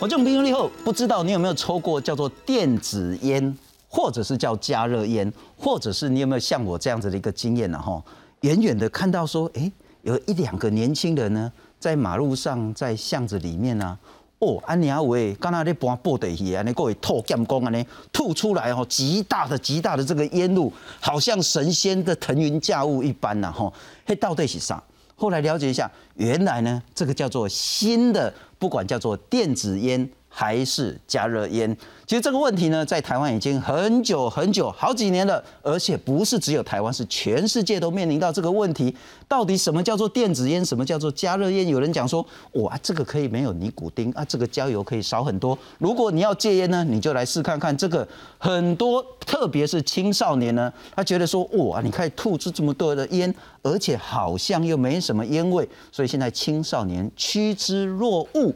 [0.00, 3.54] 我这种听众后，不知道你有没有抽过叫做电子烟，
[3.86, 7.78] 或者是叫加热烟，或者是你有没有像我这样子的一个经验呢？
[7.78, 8.02] 哈，
[8.40, 13.98] 远远的看到说，哎，有一两个年轻人呢，在马路上，在巷子里面呢，
[14.38, 23.70] 哦，安尼阿伟，刚才在搬布袋戏啊，那各位吐剑光啊，呢吐出来哦，极大的极大的这个烟雾，好像神仙的腾云驾雾一般呐，哈，
[24.06, 24.82] 嘿，到底是啥？
[25.14, 30.08] 后来了解一下，原来呢，这个叫做新的，不管叫做电子烟。
[30.30, 31.76] 还是加热烟？
[32.06, 38.94] 其实这个问题呢，在台湾已经很久很久好几年了，而且不是只有台湾，是全世界都面临到这个问题。
[39.28, 40.64] 到底什么叫做电子烟？
[40.64, 41.68] 什么叫做加热烟？
[41.68, 45.56] 有人讲说，哇，这个可以没有尼古丁啊，这个焦油可以少很多。
[45.78, 48.06] 如果你要戒烟呢，你就来试看看这个。
[48.38, 58.54] 很多特别是青少年呢，他觉得说，哇，你可以吐出这么多的烟，而且好像又没什么烟味，所以现在青少年趋之若鹜。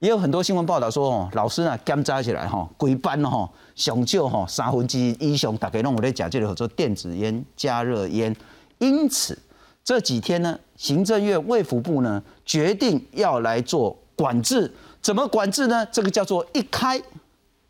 [0.00, 8.34] 也有很多新闻报道说，哦，老师呢，监扎起来，哈，规班哈，上少哈三分之一以上，大概拢我在讲这个做电子烟、加热烟。
[8.78, 9.38] 因此
[9.84, 14.72] 这几天呢，行政院卫福部呢决定要来做管制。
[15.02, 15.86] 怎么管制呢？
[15.92, 16.98] 这个叫做一开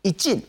[0.01, 0.41] 一禁。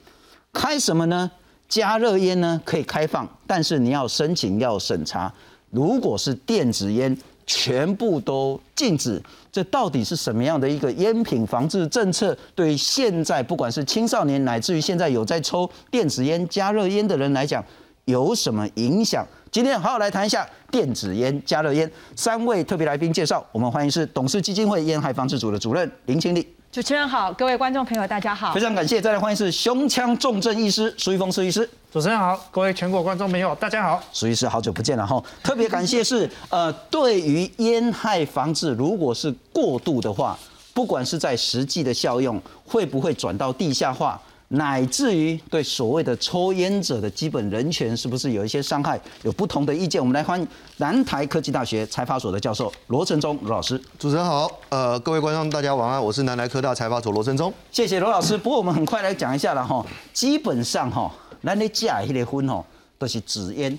[0.53, 1.29] 开什么呢？
[1.69, 5.33] 加热烟呢可以开放，但是你要申请要审查。
[5.71, 9.23] 如果是电子烟，全部都禁止。
[9.51, 12.37] 这到底是什么样的一个烟品防治政策？
[12.55, 17.63] 对现在不管是青少年，乃至于现在有在抽电子烟、加热烟的人来讲，
[18.07, 19.27] 有什么影响？
[19.51, 21.91] 今天好好来谈一下电子烟、加热烟。
[22.17, 26.49] 三位特别来宾介绍，我们欢迎是董事基金会烟害防治组的主任林清丽。
[26.73, 28.99] 主持人好，各位观众朋友大家好，非常感谢。
[28.99, 31.69] 再来欢迎是胸腔重症医师苏玉峰苏医师。
[31.93, 35.23] 主持人好，各位全国观众朋友大家好，苏医师好久不见了哈。
[35.43, 40.35] 特别感谢是呃，对于烟害防治，如果是过度的话，
[40.73, 44.19] 不管是在实际的效用，会不会转到地下化？
[44.55, 49.99] 乃至于对所谓的抽烟者的基本人权是不是有一些伤害，有不同的意见？
[49.99, 50.47] 我们来欢迎
[50.77, 53.81] 南台科技大学财法所的教授罗成忠罗老师。
[53.99, 57.51] 主持人好，呃，各位观众大家晚安，我是南台科大财法所罗成忠。
[57.71, 58.37] 谢谢罗老师。
[58.37, 59.83] 不过我们很快来讲一下了哈，
[60.13, 61.11] 基本上哈，
[61.43, 62.67] 咱咧假迄个烟吼
[62.99, 63.79] 都是纸烟，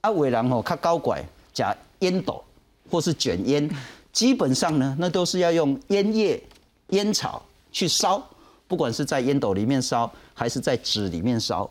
[0.00, 1.22] 啊，为人吼较高拐
[1.52, 2.42] 假烟斗
[2.90, 3.70] 或是卷烟，
[4.14, 6.42] 基本上呢，那都是要用烟叶、
[6.88, 8.26] 烟草去烧。
[8.70, 11.68] 不管是在烟斗里面烧，还是在纸里面烧，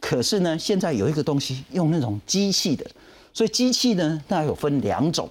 [0.00, 2.84] 可是呢，现在有一个东西用那种机器的，
[3.32, 5.28] 所以机器呢，它有分两种，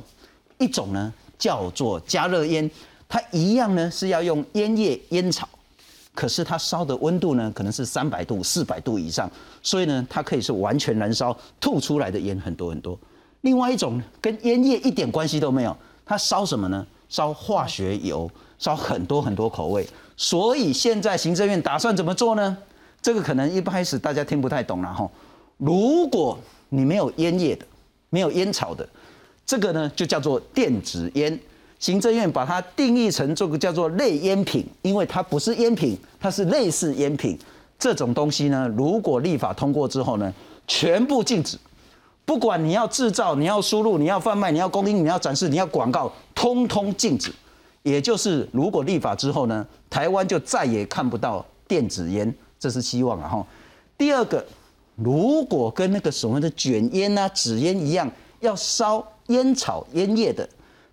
[0.60, 2.72] 一种呢叫做加热烟，
[3.10, 5.50] 它一样呢是要用烟叶、烟草，
[6.16, 9.30] 可是它烧的温度呢可能是三百度、四百度以上，
[9.62, 12.98] 所以呢它可以是完全燃烧，吐出来的烟很多很多。
[13.42, 15.76] 另外一种跟烟叶一点关系都没有，
[16.06, 16.88] 它烧什么呢？
[17.10, 19.88] 烧化学油，烧很多很多口味。
[20.16, 22.56] 所以现在行政院打算怎么做呢？
[23.02, 25.10] 这个可能一开始大家听不太懂了哈。
[25.58, 26.38] 如果
[26.70, 27.66] 你没有烟叶的，
[28.10, 28.88] 没有烟草的，
[29.46, 31.40] 这个呢就叫做电子烟。
[31.80, 37.40] 行政院把它定义成这个叫做类烟品，因为它不是烟品，它是类似烟品。
[37.80, 40.34] 这种东西呢，如果立法通过之后呢，
[40.68, 41.58] 全部禁止。
[42.26, 47.32] 不管你要制造、你要输入、你要贩卖、你要供应、你要展示、你要广告，通通禁止。
[47.84, 53.48] 也就是，如果立法之后呢，台湾就再也看不到电子烟，这是希望啊哈。
[53.98, 54.46] 第二个，
[54.96, 60.48] 如果跟那个所谓的卷烟啊、纸烟一样，要烧烟草烟叶的，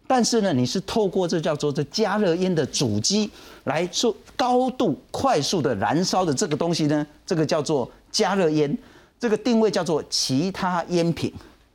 [0.07, 3.29] 但是呢，你是透过这叫做这加热烟的主机
[3.65, 8.77] 来做高度快速的燃烧的这个东西呢，这个叫做加热烟，
[9.19, 11.33] 这个定位叫做其他烟品。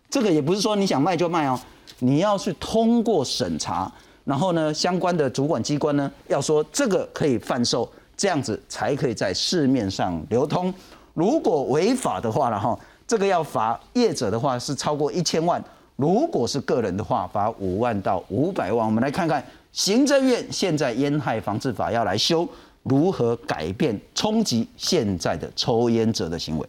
[0.09, 1.59] 这个也不是说你想卖就卖哦，
[1.99, 3.91] 你要去通过审查。
[4.23, 10.73] 然后呢，相关的主管机关呢，要说这个可以贩售，这样子才可以在市面上流通。
[11.13, 12.77] 如果违法的话了哈，
[13.07, 15.59] 这个要罚业者的话是超过一千万；
[15.95, 18.85] 如果是个人的话，罚五万到五百万。
[18.85, 22.47] 我们来看看行政院现在烟害防治法要来修，
[22.83, 26.67] 如何改变冲击现在的抽烟者的行为。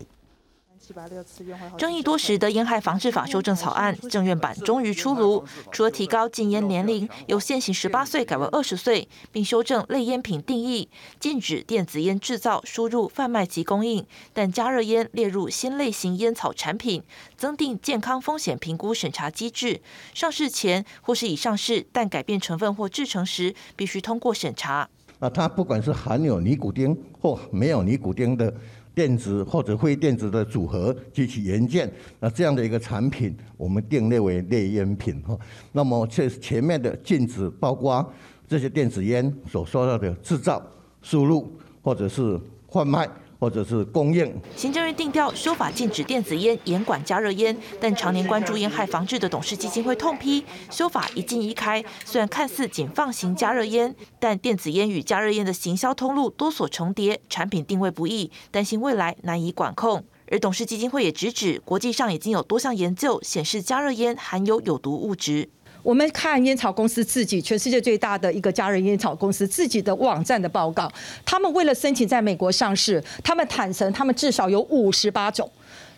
[1.79, 17.03] 争议多时的烟害防治法修正草案政院版终于出炉，除了提高禁烟年龄，由现行十八岁改为二十岁，并修正类烟品定义，禁止电子烟制造、输入、贩卖及供应，但加热烟列入新类型烟草产品，
[17.37, 19.81] 增订健康风险评估审查机制，
[20.15, 24.89] 上市前或是已上市但改变成分或制成时，必须通过审查。
[25.19, 28.53] 那它不管是含有尼古丁或没有尼古丁的。
[28.95, 31.91] 电子或者非电子的组合及其元件，
[32.21, 35.39] 那这样的一个产品，我们定列为类烟品哈。
[35.73, 38.07] 那么这前面的禁止，包括
[38.47, 40.63] 这些电子烟所说到的制造、
[41.01, 41.51] 输入
[41.83, 43.09] 或者是贩卖。
[43.43, 44.33] 或者是供应。
[44.55, 60.05] 行政院定调修法禁止电子烟，严管加热烟，但常年关注烟害防治的董事基金会痛批修法一禁一开，虽然看似仅放行加热烟，但电子烟与加热烟的行销通路多所重叠，产品定位不易，担心未来难以管控。
[60.31, 65.51] 而董事基金会也直指，国际上已经有多项研究显示加热烟含有有毒物质。
[65.83, 70.91] 我们看烟草公司自己，全世界最大的一个加热烟草公司自己的网站的报告，
[71.25, 75.51] 他们为了申请在美国上市，他们坦诚他们至少有五十八种，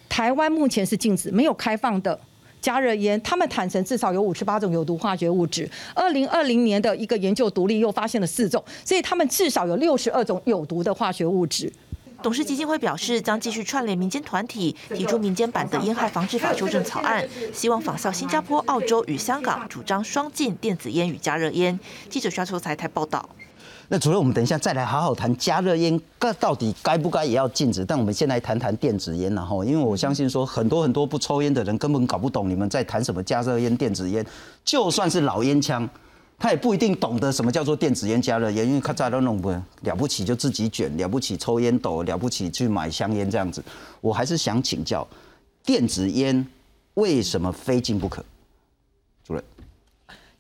[0.09, 2.19] 台湾目前是禁止没有开放的
[2.63, 5.69] 加热烟，他们坦诚至少有五十八种有毒化学物质。
[5.95, 11.71] 二零二零年的一个研究独立又发现了四种，所以他们至少有六十二种有毒的化学物质。
[12.25, 17.23] 董事基金会表示，将继续串联民间团体，提出民间版的烟害防治法修正草案，
[17.53, 21.79] 希望仿效新加坡、澳洲与香港，主张双禁电子烟与加热烟。
[22.09, 23.29] 记者刷出财台报道。
[23.89, 27.85] 那主任，我们等一下再来好好谈加热烟，该到底该不该也要禁止？
[27.85, 34.25] 但我们先来谈谈电子烟，然后，因为我相信说很多很多不抽烟的人根本搞不懂你们在谈什么加热烟、电子烟，
[34.65, 35.87] 就算是老烟枪。
[36.39, 39.51] 他也不一定懂得什么叫做电子烟加热烟，因为他在都弄不
[39.83, 43.65] 了不起就自己卷，了不起抽烟斗，了不起去买香烟这样子。
[44.01, 45.07] 我还是想请教，
[45.65, 46.47] 电子烟
[46.95, 48.23] 为什么非禁不可？
[49.25, 49.43] 主任。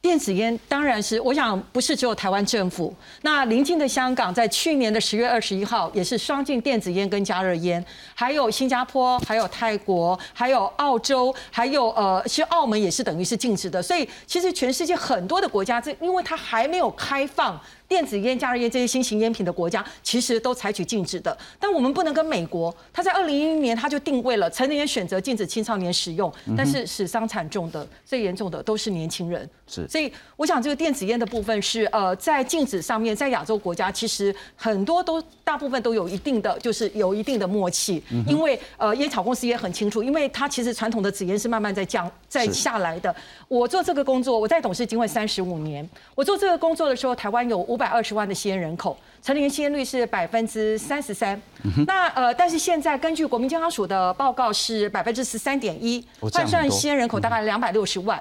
[0.04, 2.94] 电子烟当然是，我想不是只有台湾政府。
[3.22, 7.82] 那临近的香港在去年的十月二十一号也是双禁电子烟跟加热烟，
[8.14, 13.82] 还有新加坡、还有泰国、还有澳洲、还有呃，其实澳门也是等于是禁止的。
[13.82, 17.58] 所以其实全世界很多的国家，这因为它还没有开放。
[17.86, 21.36] 电子烟、加热烟这些新型烟品的国家，其实都采取禁止的。
[21.60, 29.48] 但我们不能跟美国，他在二零一一年他就定位了成年人选择禁止青少年使用，但是死伤惨重的、最严重的都是年轻人。
[29.66, 43.14] 是，所以我想这个电子烟的部分是呃，在禁止上面，在亚洲国家其实很多都大部分都有一定的，就是有一定的默契，因为呃烟草公司也很清楚，因为它其实传统的纸烟是慢慢在降在下来的。
[43.48, 47.64] 我做这个工作，我在董事经会三十五年，我做这个工作的时候，台湾有。
[47.74, 51.40] 五百二十万的吸烟人口，成年吸烟率是百分之三十三。
[51.86, 58.20] 那呃，但是现在根据国民健康署的报告是百分之十三点一，换算吸烟人口大概两百六十万。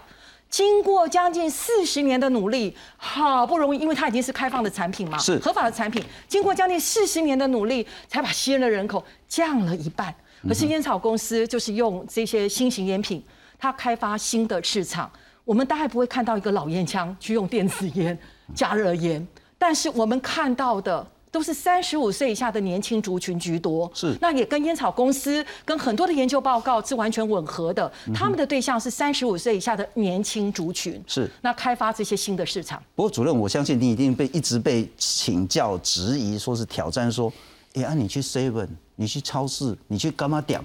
[0.49, 6.03] 经过将近四十年的努力，好不容易，因为它已经是开放的产品嘛，是合法的产品。
[6.27, 10.13] 经过将近四十年的努力，才把吸烟的人口降了一半。
[10.47, 13.23] 可是烟草公司就是用这些新型烟品，
[13.57, 15.11] 它开发新的市场。
[15.43, 18.15] 我们大概不会看到一个老烟枪去用电子烟、
[18.53, 19.27] 加热烟。
[19.65, 27.89] 但是我们看到的都是三十五岁以下的年轻族群居多，是那也跟烟草公司跟很多的研究报告是完全吻合的。
[28.13, 32.83] 他们的对象是三十五岁以下的年轻族群，是那开发这些新的市场。
[32.93, 37.31] 不过主任，我相信你一定被一直被请教质疑，说是挑战，说，
[37.75, 38.67] 哎啊，你去 Seven，
[38.97, 40.59] 你去超市，你去干嘛点，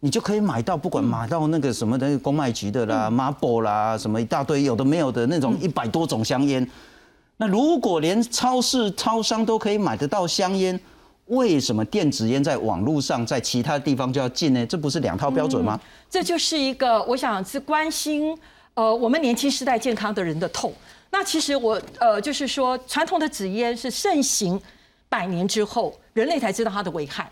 [0.00, 6.68] 你就可以买到，不管买到那个什么的公卖局的啦、Marble 啦，什么一大堆有的没有的那种一百多种香烟。
[7.42, 10.78] 那如果连超市、超商都可以买得到香烟，
[11.26, 14.64] 为什么电子烟在网络上、在其他地方就要禁呢？
[14.64, 15.76] 这不是两套标准吗？
[16.08, 18.38] 这就是一个我想是关心
[18.74, 20.72] 呃我们年轻时代健康的人的痛。
[21.10, 24.60] 那其实我呃就是说，传统的纸烟是盛行
[25.08, 27.28] 百年之后，人类才知道它的危害。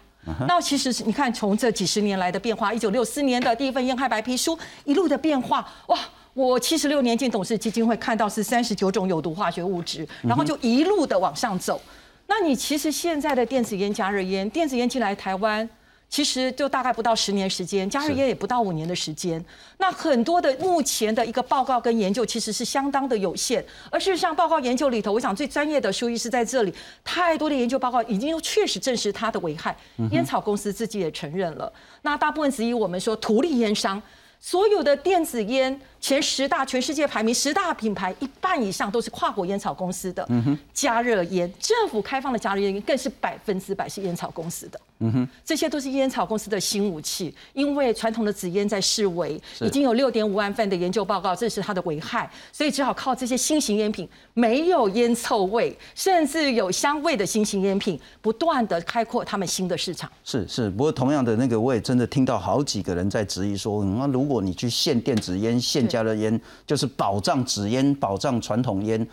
[0.48, 5.96] 那其实你看，从这几十年来的变化，一九六四年的第一份烟害白皮书一路的变化，哇！
[6.40, 11.78] 我七十六年进董事基金会，看到是三十九种有毒化学物质，然后就一路的往上走。
[12.26, 15.68] 那你其实现在的电子烟、加热烟，电子烟进来台湾，
[16.08, 19.44] 其实就大概不到十年时间，加热烟也不到五年的时间。
[19.76, 23.62] 那很多的目前的一个报告跟研究，其实是相当的有限。
[23.90, 26.72] 而事实上，报告研究里头，我想最专业的书医是在这里，
[27.04, 29.76] 太多的研究报告已经确实证实它的危害。
[30.10, 31.70] 烟草公司自己也承认了。
[32.00, 34.02] 那大部分质疑我们说，图利烟商。
[34.42, 40.24] 所有的电子烟前十大，全世界排名十大品牌，一半以上都是跨国烟草公司的。
[40.30, 44.80] 嗯哼加热烟，政府开放的加热烟更是百分之百是烟草公司的。
[45.02, 60.10] 嗯哼，这些都是烟草公司的新武器，因为传统的纸烟在示威已经有六点五万份的研究报告，这是它的危害，所以只好靠这些新型烟品，没有烟臭味，甚至有香味的新型烟品，不断的开阔他们新的市场。
[60.22, 69.06] 是是，不过同样的那个，我也真的听到好几个人在质疑说，那如果你去限电子烟、限加热烟，就是保障纸烟、保障传统烟，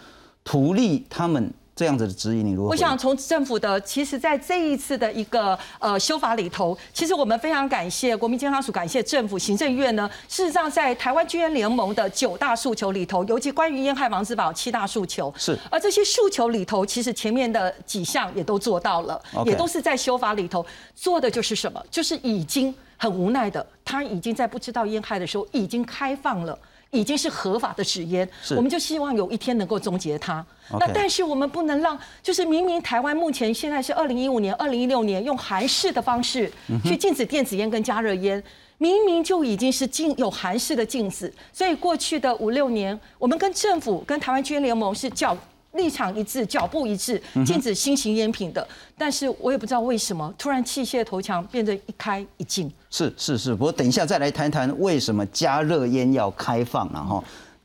[0.44, 2.70] 图利他们这样子的质疑，你如何？
[2.70, 10.10] 我想从政府的，其实在这一次的一个呃修法里头，其实我们非常感谢国民健康署，感谢政府、行政院呢。
[10.28, 15.56] 事实上，在台湾居烟联盟的九大诉求里头，尤其关于烟害防治法七大诉求，是。
[15.70, 20.66] 而这些诉求里头，其实前面的几项也都做到了，也都是在修法里头
[20.96, 21.80] 做的，就是什么？
[21.92, 26.58] 就是已经很无奈的，他已经在不知道烟害的时候，已经开放了。
[26.92, 30.44] 已经是合法的纸烟，我们就希望有一天能够终结它。
[30.80, 36.50] 那但是我们不能让，就是明明台湾目前现在是二零一五年、二零一六年用韩式的方式
[36.86, 38.42] 去禁止电子烟跟加热烟，
[38.78, 45.38] 明明就已经是禁有韩式的禁止，所以过去的五六年，我们跟政府、跟台湾居烟联盟是叫。
[45.78, 48.68] 立场一致，脚步一致，禁止新型烟品的。
[48.98, 52.70] 但是我也不知道为什么，突然器械头墙变得一开一禁。
[52.90, 57.24] 是是是，不过等一下再来谈谈为什么加热烟要开放了哈。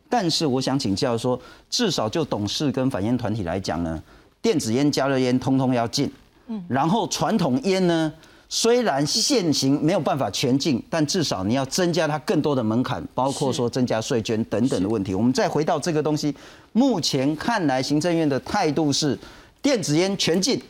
[0.09, 1.41] 但是我想请教说，
[1.71, 4.01] 至少就董事跟反烟团体来讲呢，
[4.41, 6.09] 电子烟、加热烟通通要禁。
[6.49, 8.13] 嗯，然后传统烟呢？
[8.55, 15.15] 虽然现行没有办法全禁，但至少你要增加它更多的门槛，包括说增加税捐等等的问题。
[15.15, 16.37] 我们再回到这个东西，
[16.73, 19.19] 目前看来行政院的态度是
[19.63, 20.63] 电子烟全禁，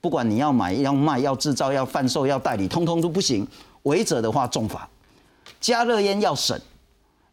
[0.00, 3.46] 不管你要买、要卖、要制造、要贩售、要代理，通通都不行。
[3.82, 4.88] 违者的话重罚。
[5.60, 6.58] 加热烟要审，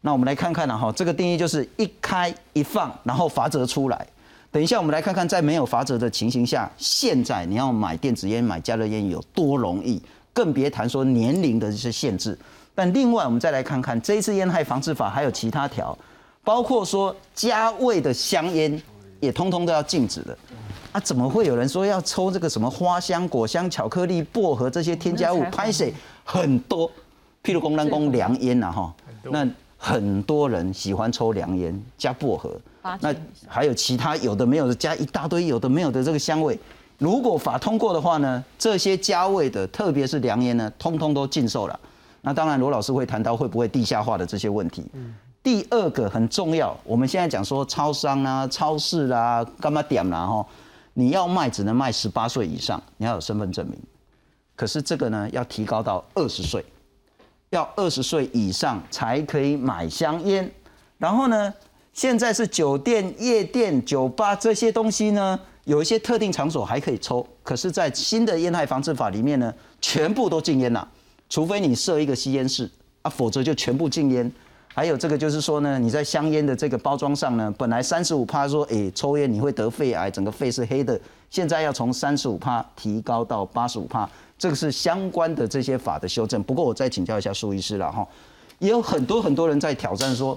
[0.02, 4.06] 那我们来看看了哈，这个定义就是一开一放，然后罚则出来。
[4.54, 10.00] 等一下，我们来看看在没有罚则的情形下，现在你要买电子烟、买加热烟有多容易，
[10.32, 12.38] 更别谈说年龄的这些限制。
[12.72, 15.98] 但另外，我们再来看看这一次烟害防治法还有其他条，
[16.44, 18.80] 包括说加味的香烟
[19.18, 20.38] 也通通都要禁止的。
[20.92, 25.42] 啊，怎么会有人说要抽这个什么花香、果香、巧克力、薄荷这些添加物？
[25.50, 25.92] 拍谁
[26.22, 26.88] 很多？
[27.42, 28.94] 譬如公兰公凉烟呐，哈，
[29.24, 29.44] 那
[29.76, 32.56] 很多人喜欢抽凉烟加薄荷。
[33.00, 33.14] 那
[33.46, 36.58] 还有其他有的没有的加一大堆有的没有的这个香味，
[36.98, 41.80] 如果法通过的话呢，这些加味的，特别是良烟呢，通通都禁售了。
[42.20, 44.84] 那当然罗老师会谈到会不会地下化的这些问题。
[45.42, 50.46] 第二个很重要，我们现在讲说超商啊、超市啦、干嘛点啦哈，
[50.92, 53.78] 你要卖只能卖十八岁以上，你要有身份证明。
[54.56, 56.64] 可是这个呢要提高到二十岁，
[57.50, 60.50] 要二十岁以上才可以买香烟，
[60.98, 61.52] 然后呢？
[61.94, 70.86] 现在是酒店、夜店、酒吧这些东西呢，有一些特定场所还可以抽，可是，在新的烟害防治法里面呢，全部都禁烟了，
[71.30, 72.68] 除非你设一个吸烟室
[73.02, 74.30] 啊，否则就全部禁烟。
[74.66, 86.42] 还有这个就是说呢，你在香烟的这个包装上呢，本来三十五帕说，哎，抽烟你会得肺癌，整个肺是黑的，现在要从三十五帕提高到八十五帕，这个是相关的这些法的修正。
[86.42, 88.04] 不过我再请教一下苏医师了哈，
[88.58, 90.36] 也有很多很多人在挑战说。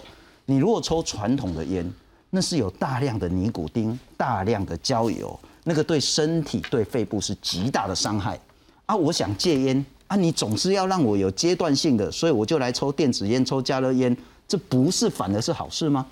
[0.50, 1.94] 你如果抽传统的烟，
[2.30, 8.40] 那是有大量的尼古丁、大量的焦油，那个对身体、对肺部是极大的伤害。
[8.86, 14.16] 啊，我想戒烟啊，你总是要让我有阶段性的，所以我就来抽电子烟、抽加热烟，
[14.48, 16.08] 这不是反而是好事吗？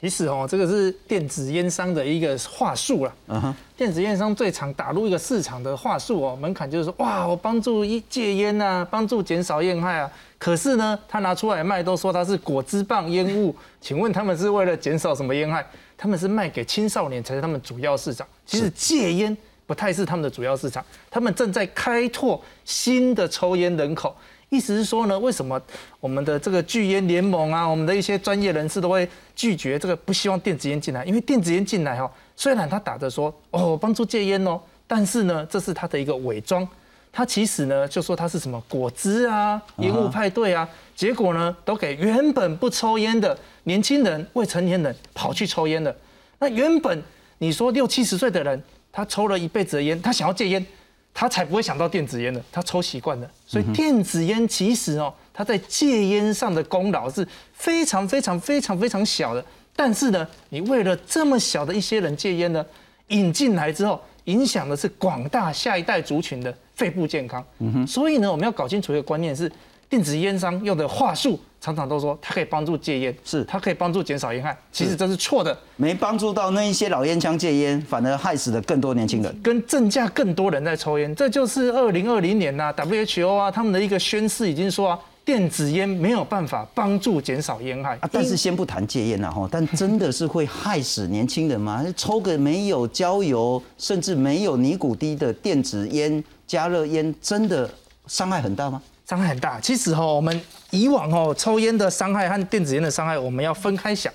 [0.00, 3.12] 其实哦，这个是电子烟商的一个话术了。
[3.28, 10.10] 嗯哼，电子烟商最常打入一个市场的话术哦，门槛就是说，哇，我帮助一戒烟呐，帮助减少烟害啊。
[10.38, 15.62] 可是呢，他拿出来卖都说它是果汁棒烟雾，请问他们是为了减少什么烟害？
[15.98, 18.26] 他们是卖给青少年才是他们主要市场。
[18.46, 24.16] 其实戒烟不太是他们的主要市场，他们正在开拓新的抽烟人口。
[24.50, 25.60] 意思是说呢，为什么
[25.98, 31.04] 我们的这个拒烟联盟啊，我们的一些专业人士都会拒绝这个，不希望电子烟进来？
[31.04, 36.68] 因为电子烟进来哈，虽然他打着说哦帮助戒烟哦，但是呢，这是他的一个伪装。
[37.12, 45.94] 他其实呢，就说他是什么果汁啊、烟雾派对啊，结果呢，都给原本不抽烟的年轻人、未成年人跑去抽烟了。
[46.38, 47.02] 那原本
[47.38, 50.64] 你说六七十岁的人，他抽了一辈子的烟，他想要戒烟，
[51.12, 53.30] 他才不会想到电子烟的，他抽习惯了。
[53.46, 59.44] 所以电子烟其实哦，他在戒烟上的功劳是非常非常非常非常小的。
[59.74, 62.64] 但是呢，你为了这么小的一些人戒烟呢，
[63.08, 64.00] 引进来之后。
[64.24, 67.44] 影响的是广大下一代族群的肺部健康，
[67.88, 69.50] 所以呢，我们要搞清楚一个观念是，
[69.90, 84.98] 电子烟商用的话术常常都说它可以帮助戒烟，是它可以帮助减少烟害，其实这是错的，没帮助到那一些老烟枪戒烟，反而害死了更多年轻人，跟增加更多人在抽烟，这就是二零二零年呐，WHO 啊他们的一个宣誓已经说啊。
[85.22, 88.08] 电子烟没有办法帮助减少烟害啊！
[88.10, 91.84] 但是先不谈戒烟了哈，但真的是会害死年轻人吗？
[91.94, 97.70] 抽个没有焦油，甚至没有尼古丁的电子烟、加热烟，真的
[98.06, 98.82] 伤害很大吗？
[99.10, 99.58] 伤害很大。
[99.58, 100.40] 其实哈，我们
[100.70, 104.12] 以往哦，抽烟的伤害和电子烟的伤害，我们要分开想。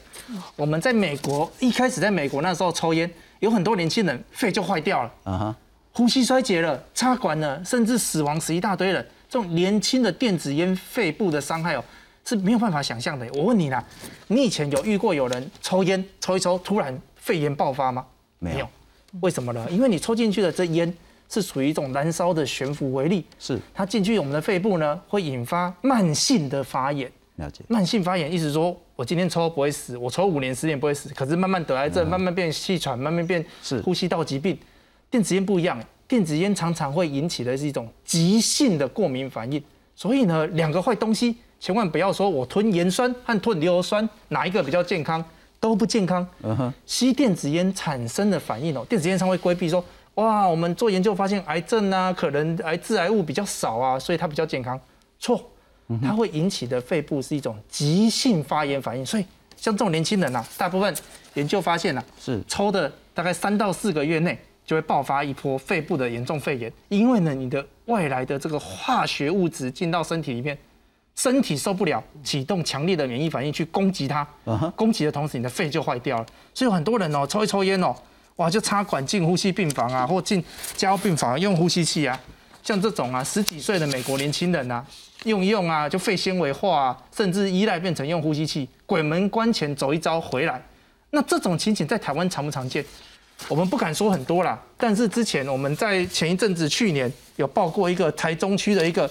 [0.56, 3.12] 我们在美国一开始在美国那时候抽烟，
[3.42, 5.56] 有很多年轻人肺就坏掉了，啊哈，
[5.92, 9.06] 呼吸衰竭了，插管了，甚至死亡死一大堆人。
[9.30, 11.84] 这种年轻的电子烟肺部的伤害哦，
[12.24, 13.28] 是没有办法想象的。
[13.34, 13.84] 我问你啦，
[14.28, 18.06] 你以前有遇过有人抽烟抽一抽，突然肺炎爆发吗？
[18.40, 18.70] 没有。
[19.20, 19.68] 为什么呢？
[19.70, 20.94] 因为你抽进去的这烟
[21.30, 27.12] 是属于一种燃烧的悬浮微粒，是它进去我们的肺部呢，会引发慢性的发炎。
[27.36, 27.64] 了解。
[27.68, 34.58] 慢性发炎意思说，我今天抽不会死，我抽五年十年不会死，可是慢慢得癌症，慢慢变气喘，慢慢变是呼吸道疾病。
[35.10, 35.78] 电子烟不一样，
[36.08, 39.62] 电子烟常常会引起的是一种急性的过敏反应。
[39.96, 45.24] 所以呢，两个坏东西千万不要说我吞盐酸和吞硫酸哪一个比较健康。
[45.58, 46.28] 都不健康。
[46.44, 49.84] 嗯哼，吸电子烟产生的反应哦，电子烟商会规避说，
[50.16, 54.80] 哇，我们做研究发现癌症啊，可能癌致癌物比较少啊，所以它比较健康。
[55.20, 55.50] 错，
[56.02, 59.06] 它会引起的肺部是一种急性发炎反应。
[59.06, 60.96] 所以像这种年轻人呐，大部分
[61.34, 70.58] 研究发现呐，是抽的大概三到四个月内就会爆发一波肺部的严重肺炎，因为呢，你的外来的这个化学物质进到身体里面。
[71.18, 74.28] 身体受不了，启动强烈的免疫反应去攻击它，
[74.76, 76.26] 攻击的同时，你的肺就坏掉了。
[76.54, 77.96] 所以很多人哦，抽一抽烟哦，
[78.38, 80.44] 哇，就插管进呼吸病房啊，或进
[80.76, 82.20] 加护病房用呼吸器啊。
[82.64, 84.86] 像这种啊，十几岁的美国年轻人啊，
[85.24, 90.62] 用一用啊，就肺纤维化，啊，甚至依赖变成用呼吸器，鬼门关前走一遭回来。
[91.12, 92.84] 那这种情景在台湾常不常见？
[93.48, 99.10] 我们不敢说很多啦，但是之前我们在前一阵子去年有报过一个台中区的一个。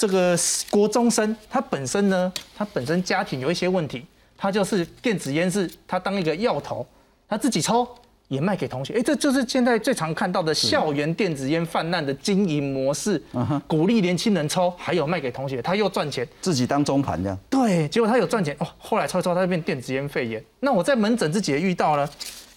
[0.00, 0.38] 这个
[0.70, 6.86] 国中生，他本身呢，他本身家庭有一些问题，他就是电子烟是他当一个药头，
[7.28, 7.84] 他自己抽
[8.28, 13.20] 也卖给同学，哎，这就是现在最常看到的校园电子烟泛滥的经营模式，
[13.66, 17.38] 鼓励年轻人抽，还有卖给同学，他又赚钱，自己当中盘这样。
[17.48, 20.44] 对，结果他有赚钱哦，后来抽一抽，他就变电子烟肺炎。
[20.60, 22.08] 那我在门诊自己也遇到了，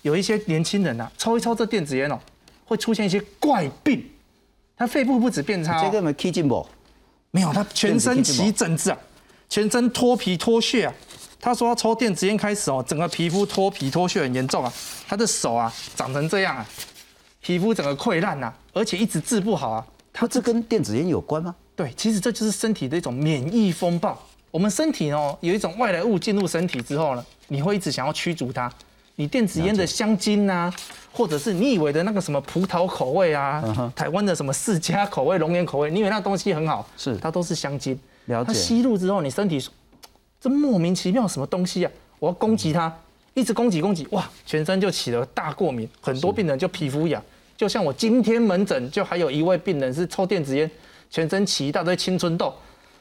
[0.01, 2.20] 有一些年轻人啊，抽一抽这电子烟哦，
[2.65, 4.04] 会出现一些怪病，
[4.76, 6.67] 他肺部不止变差，这个没 K 进不？
[7.32, 8.98] 没有，他全身起疹子啊，
[9.48, 10.93] 全身脱皮脱屑啊。
[11.41, 14.71] 他说他抽电子烟开始哦，整个皮肤脱皮脱屑很严重啊。
[15.08, 16.65] 他的手啊长成这样啊，
[17.41, 19.86] 皮肤整个溃烂呐，而且一直治不好啊。
[20.13, 21.56] 他这跟电子烟有关吗？
[21.75, 24.17] 对，其实这就是身体的一种免疫风暴。
[24.51, 28.71] 我们身体哦有一种外来物进入身体之后呢，你会一直想要驱逐它。
[29.15, 30.71] 你电子烟的香精呐，
[31.12, 33.63] 或者是你以为的那个什么葡萄口味啊，
[33.95, 37.97] 台湾的什么释迦口味、龙眼口味，你以为那东西很好，是它都是香精。
[38.25, 38.47] 了解。
[38.47, 39.63] 它吸入之后，你身体
[40.41, 41.91] 这莫名其妙什么东西啊？
[42.17, 42.91] 我要攻击它，
[43.36, 47.23] 一直攻击攻击，哇，全身就起了大过敏，很多病人就皮肤痒。
[47.56, 50.69] 就像我今天门诊就还有一位病人是抽电子烟，
[51.12, 52.51] 全身起一大堆青春痘，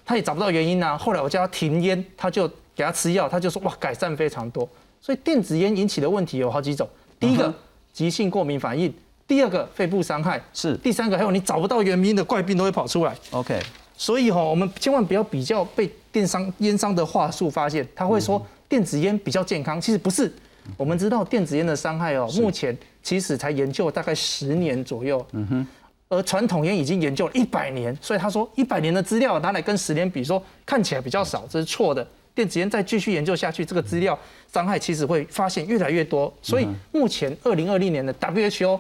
[0.05, 0.99] 他也找不到原因啊。
[0.99, 4.69] 后来我叫他停烟，他就给他吃药，他就说哇，改善非常多。
[5.01, 6.87] 所以电子烟引起的问题有好几种，
[7.19, 7.53] 第一个
[7.91, 8.93] 急性过敏反应，
[9.27, 13.17] 第二个肺部伤害，是第三个还有你找不到原因的怪病都会跑出来。
[13.31, 13.59] OK，
[13.97, 20.33] 所以哈，我们千万不要比较被电商烟商的话术发现，他会说电子烟比较健康，其实不是。
[20.77, 25.67] 我们知道电子烟的伤害哦，目前其实才研究大概十年左右，嗯哼，
[26.09, 32.07] 而传统烟已经研究了一百年，所以他说一百年的资料拿来跟十年比，说看起来比较少，这是错的。
[32.33, 34.17] 电子烟再继续研究下去，这个资料
[34.53, 36.33] 伤害其实会发现越来越多。
[36.41, 38.79] 所以目前二零二零年的 WHO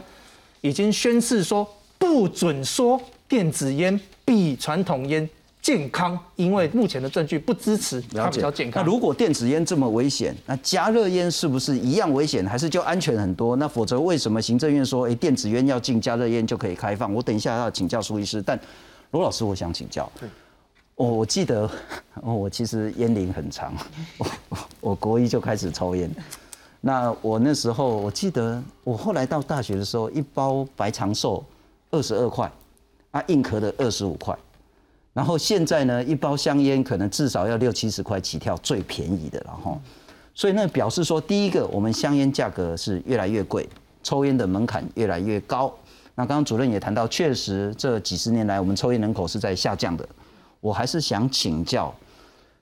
[0.60, 1.66] 已经宣誓说，
[1.98, 5.28] 不准说电子烟比传统烟
[5.62, 8.82] 健康，因为目前的证据不支持它比较健康。
[8.82, 13.56] 那如果电子烟这么危险，那加热烟是不是一样危险，还是就安全很多？
[13.56, 17.12] 那否则为什么行政院说，哎，电子烟要进，加热烟就可以开放？
[17.12, 18.58] 我等一下要请教苏医师，但
[19.10, 20.10] 罗老师，我想请教。
[20.94, 21.70] 我我记得，
[22.22, 23.74] 我其实烟龄很长，
[24.18, 24.26] 我
[24.80, 26.10] 我国一就开始抽烟。
[26.80, 31.44] 那我那时候我记得，我后来到大学的时候，一包白长寿
[31.90, 32.50] 二十二块，
[33.10, 34.34] 啊硬壳的二十五块，
[35.20, 39.78] 然后现在呢，一包香烟可能至少要六七十块起跳，最便宜的，然后，
[40.34, 43.68] 所以那表示说，第一个，我们香烟价格是越来越贵，
[44.02, 45.70] 抽烟的门槛越来越高。
[46.14, 50.08] 那刚刚主任也谈到，确实这几十年来，我们抽烟人口是在下降的。
[50.62, 51.94] 我还是想请教，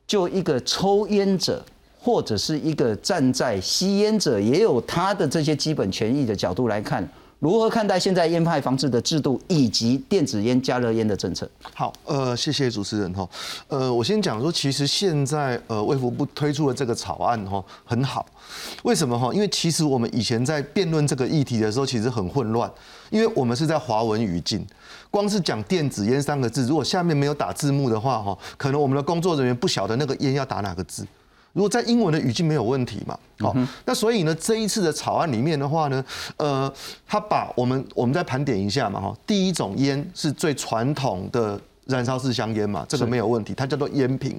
[0.05, 1.65] 就一个抽烟者，
[2.01, 7.09] 或者是一个站在吸烟者，也有他的这些基本权益的角度来看，
[7.41, 11.49] 如何看待现在烟害防治的制度以及电子烟、加热烟的政策？
[11.73, 13.29] 好，呃，谢谢主持人哈。
[13.69, 18.27] 呃，我先讲说，其实现在呃卫福部推出的这个草案哈很好，
[18.83, 19.33] 为什么哈？
[19.33, 22.69] 因为其实我们以前在辩论这个议题的时候，其实很混乱，
[23.11, 24.67] 因为我们是在华文语境，
[25.09, 31.07] 光是讲电子烟三个字，如果下面没有打字幕的话哈，可能我们的工作人员不晓得那个烟要打哪个字。
[31.53, 33.19] 如果在英文的语境没有问题嘛？
[33.41, 36.05] 好，那所以呢，这一次的草案里面的话呢，
[36.37, 36.73] 呃，
[37.07, 44.39] 他把我们我们再盘点一下嘛，哈，第一种烟是最传统的燃烧式香烟嘛，这个没有问题，它叫做烟品。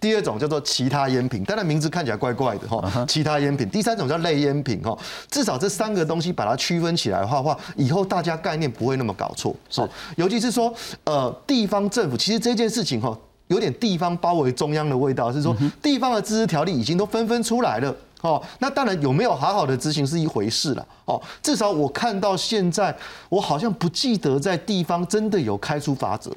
[0.00, 3.68] 第二种叫做其他烟品，当然名字看起来怪怪的哈，其他烟品。
[3.70, 4.98] 第三种叫类烟品哈，
[5.30, 9.54] 至少这三个东西把它区分起来的话，话以后大家概念不会那么搞错。
[9.70, 9.80] 是，
[10.16, 13.16] 尤其是说，呃，地方政府其实这件事情哈。
[13.48, 18.42] 有点地方包围中央的味道，是说地方的自治条例已经都纷纷出来了哦。
[18.60, 21.20] 那当然有没有好好的执行是一回事了哦。
[21.42, 22.96] 至少我看到现在，
[23.28, 26.30] 我好像不记得在地方真的有开出法则。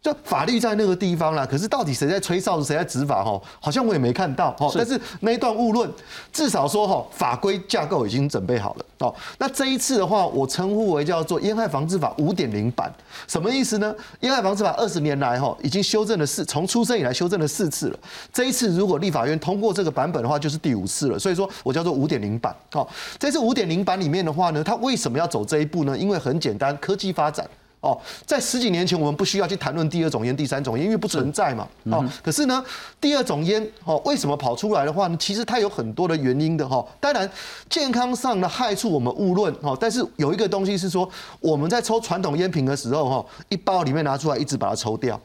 [0.00, 3.24] 就法律在那个地方啦，可是到底谁在吹哨子，谁在执法？
[3.24, 4.54] 哈，好像我也没看到。
[4.60, 5.90] 哦，但是那一段误论，
[6.32, 8.84] 至少说哈，法规架构已经准备好了。
[8.98, 12.92] 哦，那这一次的话，我称呼为叫做《烟害防治法》五点零版，
[13.26, 13.92] 什么意思呢？
[14.20, 17.98] 《烟害防治法》二十年来哈，已经修正了四，从出生以来修正了四次了。
[18.32, 21.18] 这一次如果立法院通过这个版本的话，就是第五次了。
[21.18, 22.54] 所以说我叫做五点零版。
[22.70, 25.98] 好，这次五点零版里面的话呢，它为什么要走这一步呢？
[25.98, 27.44] 因为很简单，科技发展。
[27.80, 31.66] 哦，在十几年前，我们不需要去谈论第二种烟、第三种烟，因为不存在嘛。
[31.84, 32.64] 哦，可是呢，
[33.00, 35.16] 第二种烟，哦，为什么跑出来的话呢？
[35.18, 36.84] 其实它有很多的原因的哈。
[36.98, 37.30] 当然，
[37.70, 45.20] 健康上的害处我们勿论哈，但是有一个东西是说，我们在抽传统烟品的时候哈，一包里面拿出来，一直把它抽掉。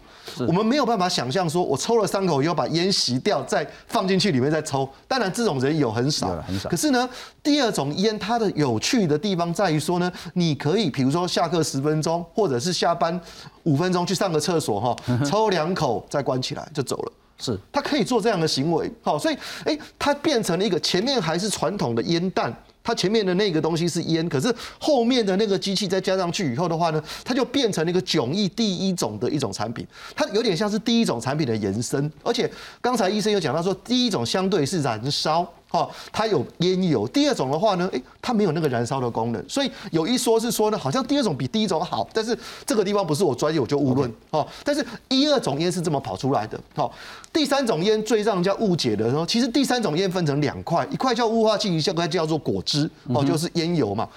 [0.48, 4.88] 我们没有办法想象说，我抽了三口以后把烟吸掉，再放进去里面再抽。
[5.08, 6.70] 当然，这种人有很少，很少。
[6.70, 7.08] 可是呢，
[7.42, 13.20] 第二种烟它的有趣的地方在于说呢，你可以比如说下课十分钟，或者是下班
[13.64, 17.12] 五分钟去上个厕所哈， 抽两口再关起来就走了。
[17.40, 18.90] 是，他可以做这样的行为。
[19.02, 22.54] 好，所以哎，它变成了一个前面还是传统的烟弹。
[22.84, 32.12] 它前面的那个东西是烟，可是后面的那个机器再加上去以后的话呢，它就变成了一个迥异第一种的一种产品，它有点像是第一种产品的延伸。
[32.24, 35.48] 而且刚才医生有讲到说，第一种相对是燃烧。
[35.74, 37.08] 哦，它有烟油。
[37.08, 42.08] 第二种的话呢，诶，它没有那个燃烧的功能，所以有一说是说呢，好像第二种比第一种好。
[42.14, 44.12] 但是这个地方不是我专业，我就误论。
[44.30, 46.60] 哦，但是一二种烟是这么跑出来的。
[46.76, 46.94] 好，
[47.34, 52.88] 第三种烟最让人家误解的时候，其实第三种烟分成两块，一块叫雾化器，一块叫做果汁。
[53.08, 54.08] 哦，就是烟油嘛。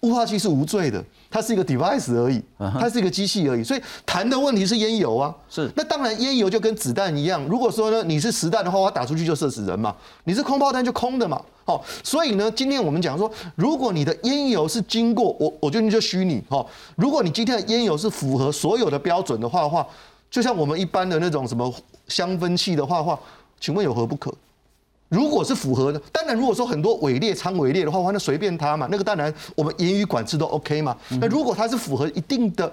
[0.00, 5.34] 雾化器是无罪的，它是一个 device 而已，它是一个机器而已，所以谈的问题是烟油啊。
[5.50, 9.92] 是，那当然烟油就跟子弹一样，如果说呢你是实弹的话，我打出去就射死人嘛；
[10.24, 11.40] 你是空炮弹就空的嘛。
[11.64, 16.64] 哦，所以呢，今天我们讲说，如果你的烟油是经过我，我觉得你就虚拟哈。
[16.96, 19.86] 如果你今天的烟油是符合所有的标准的话的话，
[20.30, 21.70] 就像我们一般的那种什么
[22.06, 23.18] 香氛器的话话，
[23.60, 24.32] 请问有何不可？
[25.08, 28.86] 如果是符合的，当然如果说很多伪劣、仓伪劣的话，那随便他嘛。
[28.90, 30.96] 那个当然我们言语管制都 OK 嘛。
[31.20, 32.70] 那如果它是符合一定的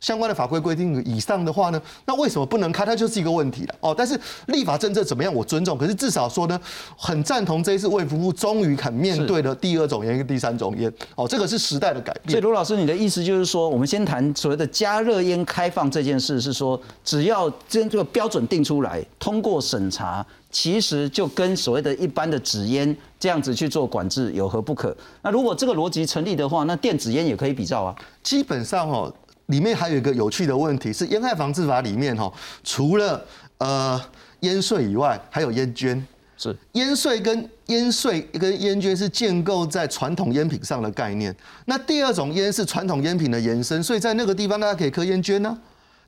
[0.00, 2.84] 相关的法规规定以上的话呢，那为什么不能开？
[2.84, 3.94] 它就是一个问题了哦。
[3.96, 5.78] 但是立法政策怎么样，我尊重。
[5.78, 6.60] 可是至少说呢，
[6.96, 12.32] 很赞同这一次卫福部终于肯面对了第二种烟跟第三种烟哦，这个是时代的改变。
[12.32, 20.26] 所以卢老师，你的意思就是说，我们先谈所谓的加热烟开放这件事，是说只要这这个标准定出来，通过审查。
[20.54, 24.96] 其实就跟所谓的一般的纸烟这样子去做管制有何不可？
[25.20, 27.92] 那如果这个逻辑成立的话，那电子烟也可以比照啊。
[28.22, 29.12] 基本上哦，
[29.46, 33.20] 里面还有一个有趣的问题是，烟害防治法里面哈，除了
[33.58, 34.00] 呃
[34.40, 36.06] 烟税以外，还有烟捐。
[36.36, 41.34] 是烟税跟烟税跟烟捐是建构在传统烟品上的概念。
[41.64, 45.58] 那第二种烟是传统烟品的延伸，所以在那个地方大家可以磕烟捐呢。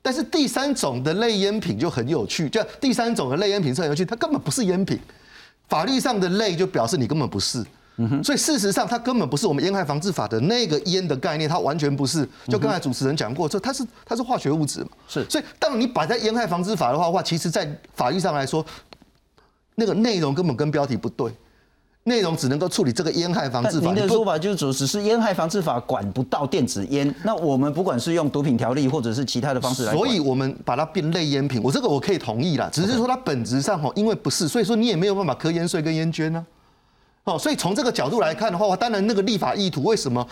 [0.01, 4.99] 但是第三种的类烟品就很有趣，就第三种的类烟品是很有趣，它根本不是烟品，
[5.67, 7.65] 法律上的类就表示你根本不是，
[8.23, 12.27] 所以事实上它根本不是我们烟害防治法的那个烟的概念，它完全不是。
[12.47, 15.25] 就刚才主持人讲过，这它是它是化学物质嘛，是。
[15.29, 18.65] 所以当你摆在烟害防治法的话，话其实在法律上来说，
[19.75, 21.31] 那个内容根本跟标题不对。
[22.07, 23.87] 内容只能够处理这个烟害防治法。
[23.87, 27.13] 您的说法就是，只是烟害防治法管不到电子烟。
[27.23, 31.61] 那我们不管是用毒品条例，或者是其他的方式来，所以我们把它变类烟品。
[31.61, 36.45] 我这个我可以同意啦，只是说它本质上哈，因为不是，所以说你也没有办法科烟税跟烟捐呢。
[37.25, 40.25] 哦，所以从这个角度来看的话，当然那个立法意图为什么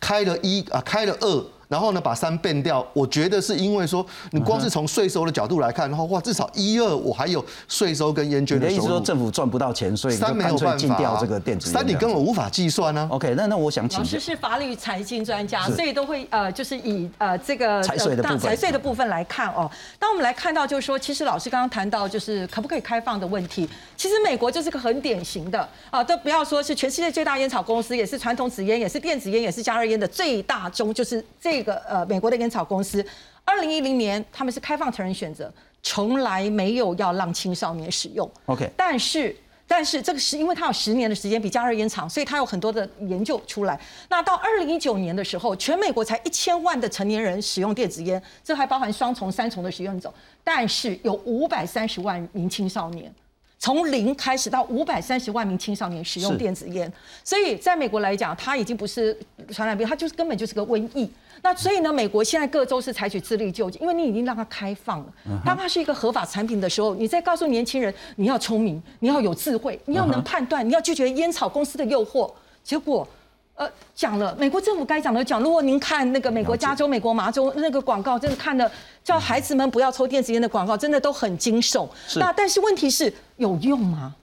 [0.00, 1.44] 开了一啊，开了二？
[1.72, 8.78] 然后呢把三变掉，我觉得是因为说你光是从税收的角度来看的话，哇，至少一二我还有税收跟烟捐的收入。
[8.78, 13.08] 你的意思说政府赚不到钱，所以三没有办法掉这个电子三你根本无法计算呢。
[13.10, 19.70] OK，那那我想请老师是法律财经专家，所以都会呃就是以呃这个财税的部分财税的部分来看哦。
[19.98, 33.04] 当我们来看到就是说，其实老师刚刚谈到就是可不可以开放的问题，其实美国就是个很典型的啊，都不要说是全世界最大烟草公司，也是传统纸烟，也是电子烟，也是加热烟的最大宗，就是这个呃美国的烟草公司。
[33.44, 38.30] 二零一零年他们是开放成人选择，从来没有要让青少年使用。
[38.46, 39.36] OK，但是。
[39.64, 43.80] 但是这个是因为它有十年的时间比加热烟长，所以它有很多的研究出来。
[44.10, 50.12] 那到二零一九年的时候，全美国才一千万的成年人使用电子烟，这还包含双重、三重的使用者。
[50.44, 53.10] 但是有五百三十万名青少年。
[53.58, 56.92] 从零开始到五百三十万名青少年使用电子烟，
[57.24, 59.16] 所以在美国来讲，它已经不是
[59.52, 61.10] 传染病，它就是根本就是个瘟疫。
[61.42, 65.06] 那所以呢，美国现在各州是采取自力救济，因为你已经让它开放了。
[65.44, 72.30] 当它是一个合法产品的时候，你再告诉年轻人，你要聪明，你要有智慧，你要能判断，你要拒绝烟草公司的诱惑。
[72.62, 73.06] 结果。
[73.54, 75.38] 呃，讲了，美国政府该讲的讲。
[75.42, 78.68] 如果您看那个美国加州、美国麻州那个广告，真的看的
[79.04, 81.86] 叫孩子们不要抽电子烟的广告，真的都很惊悚。
[82.16, 84.14] 那但是问题是有用吗？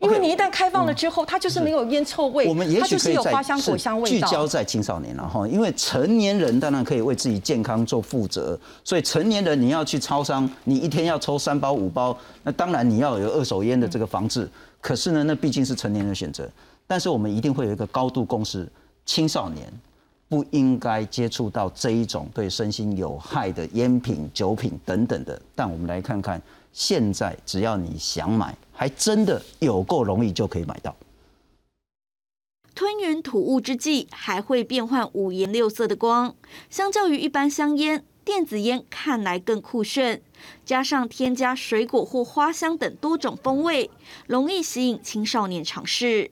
[0.00, 5.46] 因为你一旦开放了之后，它就是没有烟臭味，我们也许可以有花香果香味聚焦在青少年了哈。
[5.48, 14.48] 因为成年人当然可以为自己健康做负责，所以成年人你要去超商，你一天要抽三包五包，那当然你要有二手烟的这个防治。
[14.80, 16.48] 可是呢，那毕竟是成年人选择。
[16.86, 18.66] 但是我们一定会有一个高度共识，
[19.04, 19.66] 青少年
[20.28, 25.38] 不应该接触到这一种对身心有害的烟品、酒品等等的。
[25.56, 26.40] 但我们来看看，
[26.72, 30.94] 现在只要你想买，还真的有够容易就可以买到。
[32.76, 36.32] 吞云吐雾之际，还会变换五颜六色的光。
[36.70, 40.22] 相较于一般香烟，电子烟看来更酷炫，
[40.64, 43.90] 加上添加水果或花香等多种风味，
[44.28, 46.30] 容易吸引青少年尝试。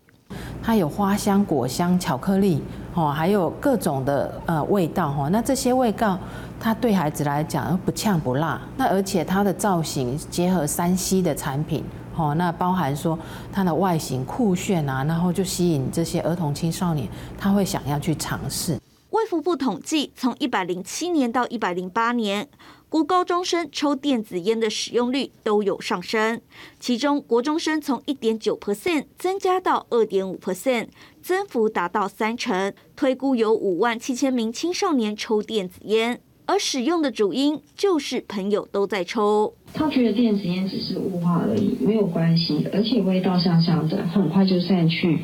[0.62, 2.62] 它有花香、果香、巧克力，
[2.94, 5.28] 哦，还有各种的呃味道，哈。
[5.28, 6.16] 那这些味道，
[6.60, 8.60] 它对孩子来讲不呛不辣。
[8.76, 11.84] 那而且它的造型结合山西的产品，
[12.16, 13.18] 哦，那包含说
[13.52, 17.06] 它的外形酷炫啊，然后就吸引这些儿童青少年，
[17.38, 18.80] 他会想要去尝试。
[19.10, 22.48] 卫福部统计，从一百零七年到一百零八年。
[22.88, 26.40] 国高中生抽电子烟的使用率都有上升，
[26.78, 30.88] 其中国中生从一点九 percent 增加到二点五 percent，
[31.20, 32.72] 增幅达到三成。
[32.94, 36.20] 推估有五万七千名青少年抽电子烟。
[36.46, 45.18] 而使用的主因就是朋友都在抽，他觉得电子烟只是雾化而已，没有关系，而且味道香香的，很快就散去，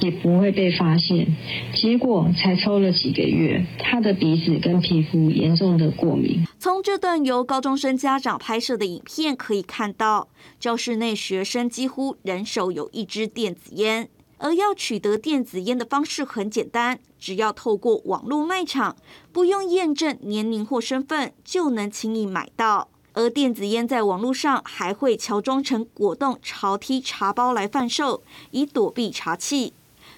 [0.00, 1.26] 也不会被发现。
[1.74, 6.44] 结果才抽了几个月，他的鼻子跟皮肤严重的过敏。
[6.58, 14.08] 从这段由高中生家长拍摄的影片可以看到，教室内学生几乎人手有一支电子烟。
[14.38, 18.96] 而要取得电子烟的方式很简单，只要透过网络卖场，
[19.32, 22.88] 不用验证年龄或身份，就能轻易买到。
[23.14, 29.72] 而电子烟在网络上还会乔装成果冻、潮梯、茶包来贩售，以躲避查气。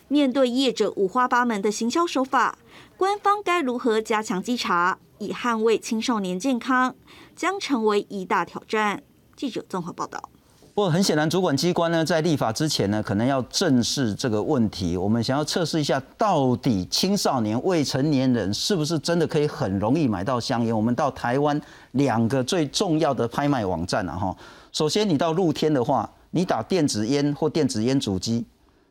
[0.08, 2.58] 面对业者五花八门的行销手法，
[2.96, 6.96] 官方该如何加强稽查，以捍卫青少年健康，
[7.36, 9.02] 将成为一大挑战。
[9.36, 10.28] 记者综合报道。
[10.78, 14.96] 不过很显然，主管机关呢在立法之前呢，可能要正视这个问题。
[14.96, 20.72] 我们想要测试一下，到底青少年、未成年人是不是真的可以很容易买到香烟？
[20.72, 21.60] 我们到台湾
[21.90, 24.36] 两个最重要的拍卖网站啊，哈。
[24.70, 28.44] 首先，你到露天的话，你打电子烟或电子烟主机，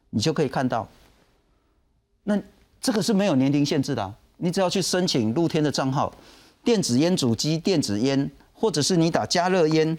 [0.10, 0.86] 你就可以看到。
[2.26, 2.38] 那
[2.82, 6.13] 这个是没有年龄限制的，你只要去申请露天的账号，
[6.65, 9.97] 电子烟主机、电子烟，或者是你打加热烟。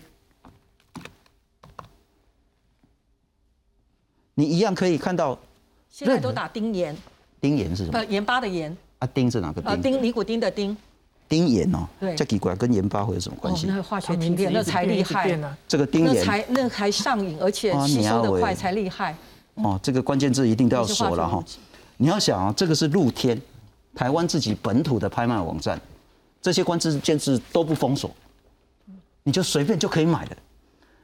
[4.38, 5.36] 你一样可以看到，
[5.90, 6.96] 现在都打丁盐。
[7.40, 7.98] 丁盐是什么？
[7.98, 8.74] 呃，盐巴的盐。
[9.00, 9.68] 啊，丁是哪个丁？
[9.68, 10.76] 啊，丁尼古丁的丁。
[11.28, 11.88] 丁盐哦。
[11.98, 12.14] 对。
[12.14, 13.66] 这奇怪，跟盐巴会有什么关系？
[13.66, 15.36] 那个化学提炼，那才厉害。
[15.66, 16.14] 这个丁盐。
[16.14, 19.12] 那才那才上瘾，而且吸收的快，才厉害。
[19.54, 21.42] 哦，这个关键字一定都要锁了哈。
[21.96, 23.42] 你要想啊，这个是露天，
[23.92, 25.80] 台湾自己本土的拍卖网站，
[26.40, 28.08] 这些关键字都不封锁，
[29.24, 30.36] 你就随便就可以买了。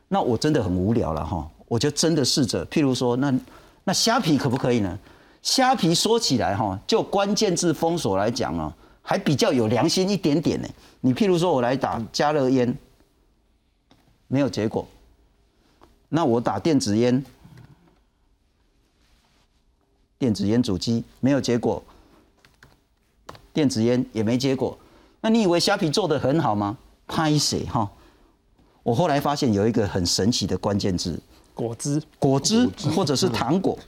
[0.06, 1.50] 那我真的很无聊了哈。
[1.66, 3.32] 我就真的试着，譬如说，那
[3.84, 4.98] 那虾皮可不可以呢？
[5.42, 10.68] 虾皮说起来哈，就关键字封锁来讲啊，还比较有良心一点点呢。
[11.00, 12.76] 你譬如说我来打加热烟，
[14.28, 14.86] 没有结果。
[16.08, 17.24] 那我打电子烟，
[20.18, 21.82] 电子烟主机没有结果。
[23.52, 24.78] 电子烟也没结果。
[25.20, 26.76] 那你以为虾皮做的很好吗？
[27.06, 27.90] 拍谁哈？
[28.82, 31.20] 我后来发现有一个很神奇的关键字：
[31.54, 33.78] 果汁、果汁或者是糖果。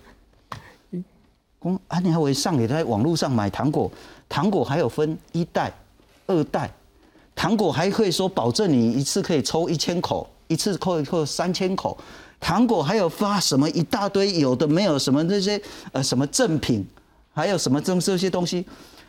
[1.59, 3.91] 公啊，你还会上也在网络上买糖果，
[4.29, 5.73] 糖果还有分一袋、
[6.27, 6.71] 二袋，
[7.35, 11.97] 糖果还可以说保证你一次可以抽一千口，一次扣扣三千口。
[12.39, 16.87] 糖果还有发什么一大堆有的没有什么那些呃什么赠品，
[17.33, 18.65] 还有什么这这些东西，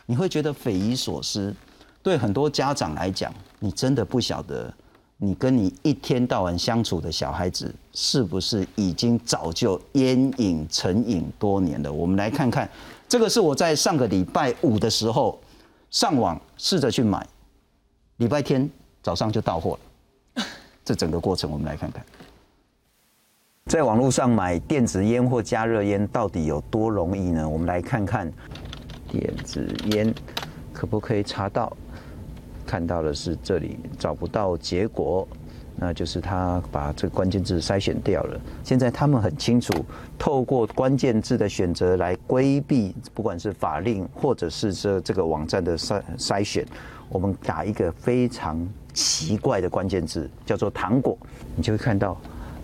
[0.06, 1.54] 你会觉得匪夷所思。
[2.02, 4.74] 对很多家长来讲，你真的不晓得，
[5.20, 11.92] 你跟你一天到晚相处的小孩子是不是已经早就烟瘾成瘾多年了？
[11.92, 12.70] 我们来看看，
[13.10, 15.40] 这个是我在上个礼拜五的时候
[15.90, 17.26] 上网试着去买，
[18.18, 18.70] 礼拜天
[19.02, 19.80] 早上就到货
[20.36, 20.44] 了。
[20.86, 22.06] 这整个过程我们来看看。
[23.66, 27.50] 在网络上买电子烟或加热烟到底有多容易呢？
[27.50, 28.32] 我们来看看
[29.12, 30.14] 电子烟
[30.72, 31.76] 可不可以查到？
[32.68, 35.28] 看到的是这里找不到结果，
[35.78, 38.40] 那就是他把这个关键字筛选掉了。
[38.64, 39.74] 现在他们很清楚，
[40.20, 46.64] 透过关键字的选择来规避，不管是法令或者是这这个网站的筛筛选。
[47.10, 51.18] 我们打一个非常奇怪的关键字，叫做糖果，
[51.56, 52.20] 你就会看到。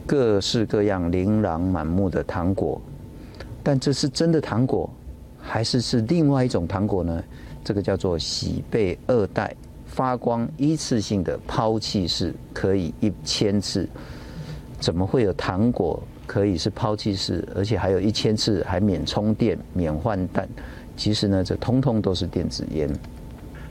[0.06, 2.82] 各式各样、琳琅满目的糖果，
[3.64, 4.90] 但这是真的糖果，
[5.40, 7.24] 还是是另外一种糖果呢？
[7.64, 9.56] 这个叫做喜贝二代，
[9.94, 13.88] 发光一次性的抛弃式，可以一千次。
[14.80, 20.50] 怎么会有糖果可以是抛弃式，而且还有一千次还免充电、免换弹？
[20.98, 22.90] 其实呢，这通通都是电子烟。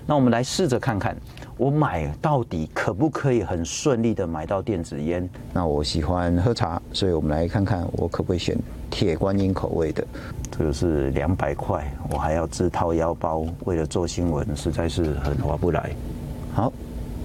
[0.06, 1.16] 那我们来试着看看。
[1.58, 5.28] 我买到底可不可以很顺利的买到电子烟？
[5.52, 8.56] 那我喜欢喝茶，所以我们来看看我可不可以选
[8.92, 10.06] 铁观音口味的。
[10.50, 15.90] 这个是两百块，我还要自掏腰包，为了做新闻，实在是很划不来。
[16.54, 16.70] 好，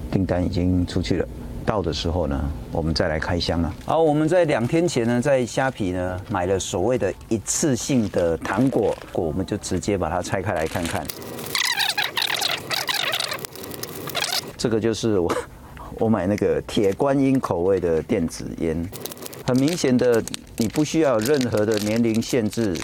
[0.10, 1.28] 订单已经出去了，
[1.66, 2.40] 到的时候呢，
[2.72, 3.74] 我们再来开箱啊。
[3.86, 11.06] 好，我们在两天前呢，在虾皮呢买了所谓的一次性的糖果，我们就直接把它拆开来看看。
[14.58, 15.36] 这个就是我
[16.00, 18.90] 我买那个铁观音口味的电子烟，
[19.46, 20.24] 很明显的，
[20.60, 22.76] 你不需要任何的年龄限制，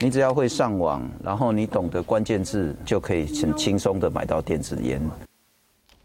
[0.00, 5.00] 你只要会上网，然后你懂得关键字，就可以很轻松的买到电子烟。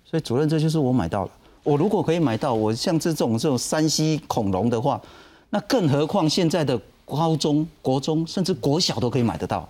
[0.05, 1.31] 所以主任，这就是我买到了。
[1.63, 5.01] 我如果可以买到，我像这种这种山西恐龙的话，
[5.49, 9.67] 那更何况现在的高中国中甚至国小都可以买得到。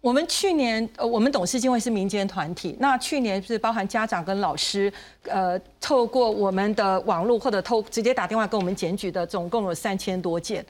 [0.00, 4.92] 我们去年，呃，我们董事基金会是民间团体，那去年是包含家长跟老师，
[5.24, 10.64] 呃，透过我们的网络或者透直接打电话跟我们检举的，总共有三千多件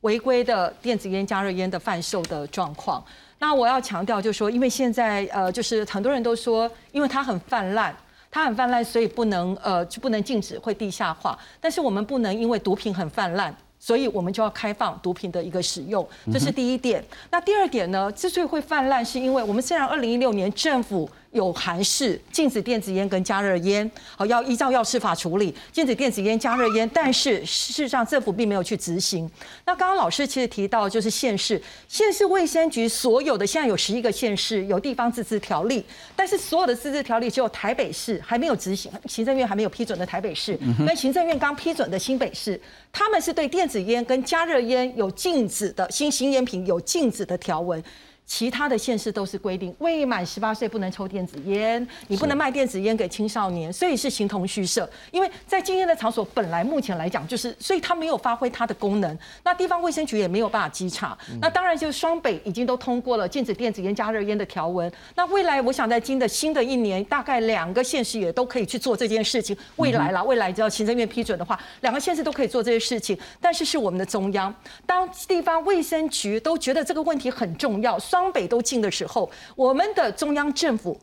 [0.00, 3.04] 违规的电子烟、加热烟的贩售的状况。
[3.38, 7.94] 那我要强调，就是说，因为现在，呃，就是很多人都说，因为它很泛滥，
[8.30, 11.38] 它很泛滥，所以不能，呃，就不能禁止，会地下化。
[11.60, 13.54] 但是我们不能因为毒品很泛滥。
[13.78, 17.04] 所以我们就要开放毒品的一个使用，这是第一点。
[17.30, 18.10] 那第二点呢？
[18.12, 21.08] 之所以会泛滥，是因为我们虽然二零一六年政府。
[21.32, 29.30] 有函示禁止电子烟跟加热烟，好要依照药事法处理禁止电子烟、加热烟，但是 事实上政府并没有去执行。
[29.66, 35.84] 那刚刚老师其实提到，就是县市县市卫生局所有的现在有十一个县市有地方自治条例，
[36.16, 42.58] 但是所有的自治条例只有台北市还没有执行，行政院还没有批准的台北市跟行政院刚批准的新北市，
[42.90, 47.82] 他们是对电子烟跟加热烟有禁止的新新烟品有禁止的条文。
[48.28, 54.88] 其他的县市都是规定未满十八岁不能抽电子烟，你不能卖电子烟给青少年，所以是形同虚设。
[55.10, 59.18] 因为在禁烟的场所，本来目前来讲就是，所以它没有发挥它的功能。
[59.42, 61.16] 那地方卫生局也没有办法稽查。
[61.40, 64.92] 那当然就是双北已经都通过了禁止电子烟、加热烟的条文。
[65.14, 69.56] 那未来我想在今的新的一年，大概两个县市也都可以去做这件事情。
[69.76, 73.18] 未来啦，未来只要行政院批准的话，两个县市都可以做这些事情。
[73.40, 78.17] 但是是我们的中央，当地方卫生局都觉得这个问题很重要，双。
[78.18, 80.98] 双北都禁的时候，我们的中央政府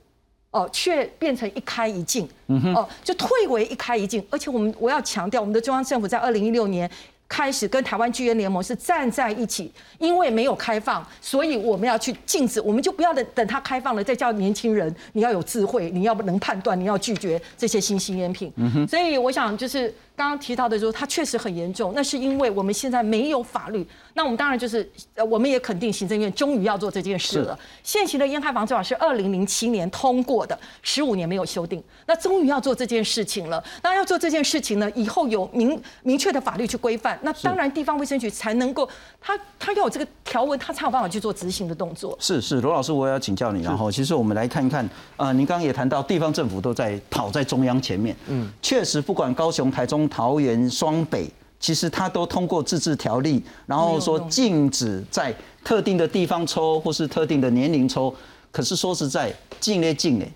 [0.51, 2.27] 哦，却变成一开一禁，
[2.75, 4.21] 哦，就退为一开一禁。
[4.29, 6.89] 而且我们我要强调，我们的中央政府在二零一六年
[7.29, 18.51] 开始跟台湾剧院联盟是站在一起，因为没有开放，所以我们要去禁止，我们就不要等等它开放了再叫年轻人，你要有智慧，你要不能判断，你要拒绝这些新兴烟品。
[18.89, 23.85] 所以我想就是刚刚提到的，说它确实很严重，那是因为我们现在没有法律。
[24.13, 27.59] 那我们当然就是呃，我们也肯定行政院终于要做这件事了。
[27.83, 33.61] 现行的烟害防治法是二零零七年通过的，十五年没有修订，那终于要做这件事情了。
[33.83, 38.87] 那要做这件事情呢，以后有明明确的法律去规范，那当然地方卫生局才能够，
[39.19, 42.17] 他他要有这个条文，他才有办法去做执行的动作。
[42.21, 43.61] 是是，罗老师，我也要请教你。
[43.63, 51.29] 然后，其实我们来看一看，呃，您刚刚也谈到地方政府都在跑在中央前面，嗯，确实，不管高雄、台中、桃园、双北。
[51.57, 55.33] 其实他都通过自治条例，然后说禁止在
[55.63, 58.13] 特定的地方抽，或是特定的年龄抽。
[58.51, 60.31] 可是说实在，禁嘞禁嘞，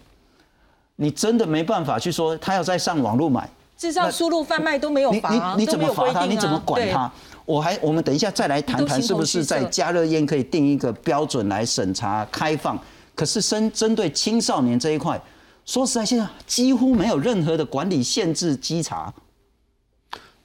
[0.95, 3.47] 你真的没办法去说他要再上网络买，
[3.77, 6.25] 制造、输入、贩卖都没有罚，你你怎么罚他？
[6.25, 7.11] 你怎么管他？
[7.45, 12.79] 我还我们等一下再来谈谈，是不是在加热烟可以定一个标准来审查开放？
[13.13, 15.21] 可是针针对青少年这一块，
[15.63, 19.13] 说实在，现在几乎没有任何的管理限制稽查。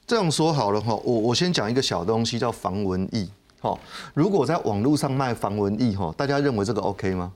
[0.07, 3.27] 这样说好了哈，我我先讲一个小东西叫防蚊液。
[3.59, 3.75] 哈，
[4.13, 7.31] 如果在网络上卖防蚊液哈，大家认为这个 OK 吗？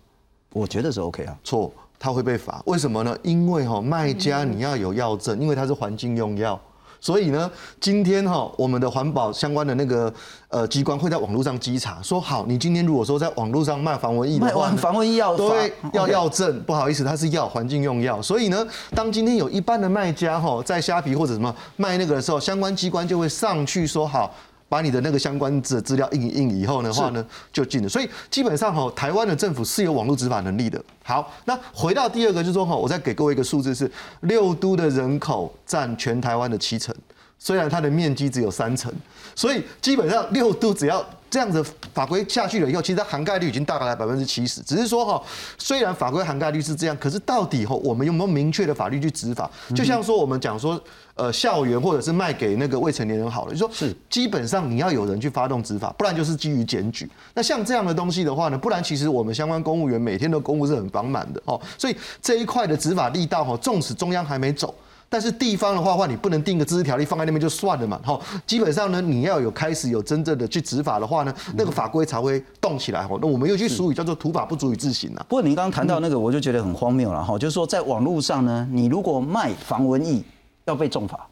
[0.53, 1.36] 我觉得是 OK 啊。
[1.43, 2.61] 错，他会被罚。
[2.65, 3.17] 为什么呢？
[3.24, 6.59] 因为哈卖家你要有药证，因为它是环境用药。
[7.01, 10.13] 所以呢，今天哈，我们的环保相关的那个
[10.49, 18.21] 呃机关会在网络上稽查，说好，你今天如果说在网络上卖防蚊液的话，防蚊液药对要药证，不好意思，它是药，环境用药。
[18.21, 24.33] 所以呢，当今天有一半的卖家哈，在虾皮或者什么卖那个的时候，相关机关就会上去说好。
[24.70, 27.89] 把你的那个相关的资料印一印以后的话呢，就进了。
[27.89, 30.82] 所以基本上哈，台湾的政府是有网络执法能力的。
[31.03, 33.91] 好，那回到第二个，就是说哈，我再给各位一个数字是，
[34.22, 36.95] 六都的人口占全台湾的七成，
[37.39, 38.93] 虽然它的面积只有三成，
[39.36, 41.03] 所以基本上六都只要。
[41.32, 41.63] 这样子
[41.93, 44.61] 法规下去了以后，其实它涵盖率已经大概在百分之七十。
[44.63, 45.24] 只是说哈，
[45.59, 49.47] 虽然法规涵盖率是这样，可是到底哈，我们有没有明确的法律去执法？
[49.76, 50.82] 就像说我们讲说，
[51.20, 57.09] 呃，校园或者是卖给那个未成年人好了，就说是基本上你要有人去发动执法，不然就是基于检举。
[57.34, 61.59] 那像这样的东西的话呢，不然其实我们相关公务员每天的公务是很繁满的哦。
[61.78, 64.74] 所以这一块的执法力道哈，纵使中央还没走。
[65.11, 73.17] 但是地方的话话，你不能定个自治条例放在那边就算了嘛，哈，基本上呢，你要有开始有真正的去执法的话呢，那个法规才会动起来，哈。
[73.20, 75.26] 那我们有句俗语叫做“土法不足以自行”啊。
[75.28, 80.22] 不过您刚刚谈到那个，我就觉得很荒谬了，哈，就是说在网络上呢，你如果卖防蚊液
[80.70, 81.28] 要被重罚。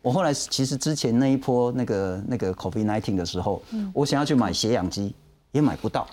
[0.00, 3.62] 我后来其实之前那一波那个那个 COVID nineteen 的时候，
[3.92, 5.14] 我想要去买血氧机。
[5.54, 6.04] 也买不到，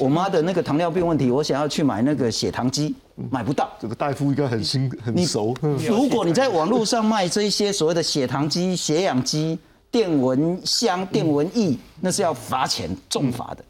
[0.00, 2.92] 我妈的那个糖尿病问题，我想要去买那个血糖机，
[3.30, 3.70] 买不到。
[3.78, 5.54] 这个大夫应该很新很熟。
[5.88, 9.56] 如果你在网络上卖这些所谓的血糖机、血氧机、
[9.92, 13.64] 电蚊香、电蚊液，那是要罚钱重罚的。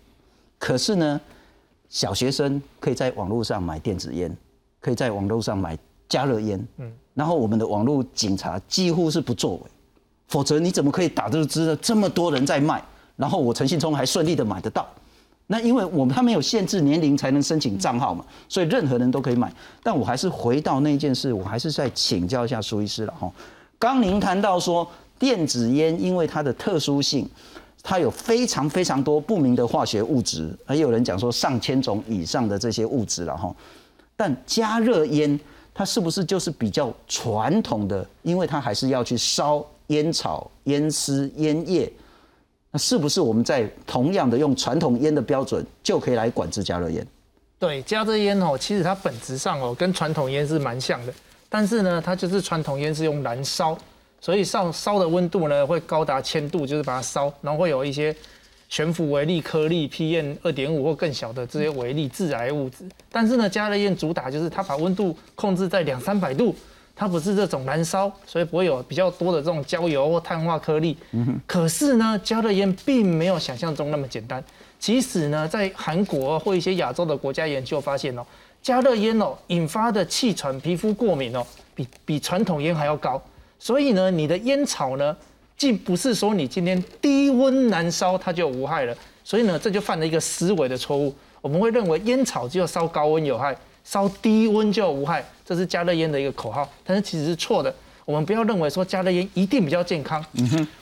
[0.59, 1.21] 可是呢，
[1.91, 4.35] 小学生可以在网络上买电子烟，
[4.81, 5.77] 可以在网络上买
[6.09, 9.63] 加热烟，嗯，然后我们的网络警察几乎是不作为，
[10.29, 11.77] 否则你怎么可以打这个支呢？
[11.83, 12.83] 这么多人在卖。
[13.17, 14.87] 然后我陈信聪还顺利的买得到，
[15.49, 19.53] 那因为我们他没有限制年龄才能申请账号嘛，所以任何人都可以买。
[19.83, 23.29] 但我还是回到那件事，我还是再请教一下苏医师了哈。
[23.77, 24.89] 刚您谈到说
[25.19, 27.29] 电子烟因为它的特殊性，
[27.83, 33.53] 它有非常非常多不明的化学物质，还有人讲说上千种以上的这些物质了哈。
[34.17, 35.41] 但加热烟
[35.79, 38.05] 它是不是就是比较传统的？
[38.25, 41.89] 因为它还是要去烧烟草、烟丝、烟叶。
[42.73, 47.07] 那是不是我们在同样的用传统烟的标准就可以来管制加热烟？
[47.61, 51.15] 对，加热烟哦，其实它本质上哦跟传统烟是蛮像的，
[51.49, 53.79] 但是呢，它就是传统烟是用燃烧，
[54.21, 58.13] 所以上烧的温度呢会高达千度，就是把它烧，然后会有一些
[58.69, 62.85] 悬浮微粒颗粒 PM 二点五或更小的这些微粒致癌物质。
[63.11, 66.55] 但是呢，加热烟主打就是它把温度控制在两三百度。
[67.01, 70.97] 它不是这种燃烧，所以不会有比较多的这种焦油或碳化颗粒。
[71.47, 74.43] 可是呢，加热烟并没有想象中那么简单。
[74.81, 78.27] 其实呢，在韩国或一些亚洲的国家研究发现哦，
[78.61, 83.23] 加热烟哦引发的气喘、皮肤过敏哦，比比传统烟还要高。
[83.61, 85.17] 所以呢，你的烟草呢，
[85.59, 88.97] 既不是说你今天低温燃烧它就无害了。
[89.23, 91.15] 所以呢，这就犯了一个思维的错误。
[91.43, 93.55] 我们会认为烟草只有烧高温有害。
[93.85, 97.75] 烧低温就无害，这是加热烟的一个口号，但是其实是错的。
[98.05, 100.23] 我们不要认为说加热烟一定比较健康，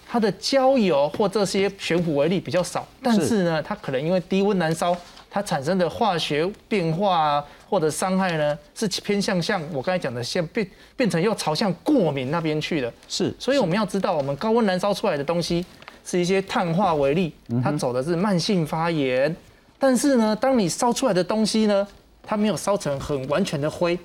[0.08, 4.96] 它的焦油或这些悬浮微粒比较少，但是呢，它可能因为低温燃烧，
[5.36, 10.66] 它产生的化学变化啊或者伤害呢，是偏向像我刚才讲的，现变
[10.96, 12.90] 变成又朝向过敏那边去的。
[13.06, 15.62] 是，所以我们要知道，我们高温燃烧出来的东西
[16.06, 17.30] 是一些碳化微粒，
[17.62, 19.36] 它走的是慢性发炎。
[19.78, 21.86] 但是呢，当你烧出来的东西呢？
[22.22, 23.96] 它没有烧成很完全的灰，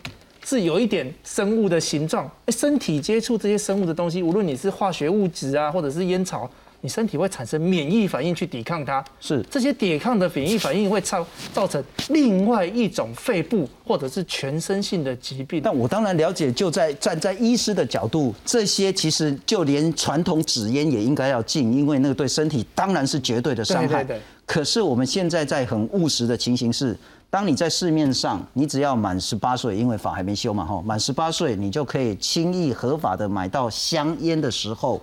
[0.43, 2.29] 是有一点生物的形状。
[2.45, 6.51] 哎，身体接触这些生物的东西，无论你是化学物质啊，或者是烟草，
[6.81, 9.03] 你身体会产生免疫反应去抵抗它。
[9.19, 15.61] 是这些抵抗的免疫反应会造造成另外一种肺部或者是全身性的疾病。
[15.63, 24.03] 但我当然了解，就在站在医师的角度，这些其实就连传统纸烟也应该要禁，因为那个对身体当然是绝对的伤害。
[24.03, 26.97] 对对对可是我们现在在很务实的情形是，
[27.29, 35.01] 当你在市面上，你只要满十八岁，因为法还没修嘛，哈，满十八岁你就可以轻易合法的买到香烟的时候，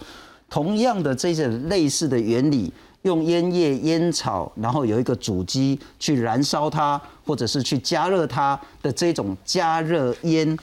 [0.51, 2.72] 同样的这些类似的原理，
[3.03, 10.57] 用烟叶、烟草，然后有一个主机去燃烧它，或者是去加热它的这种加热烟，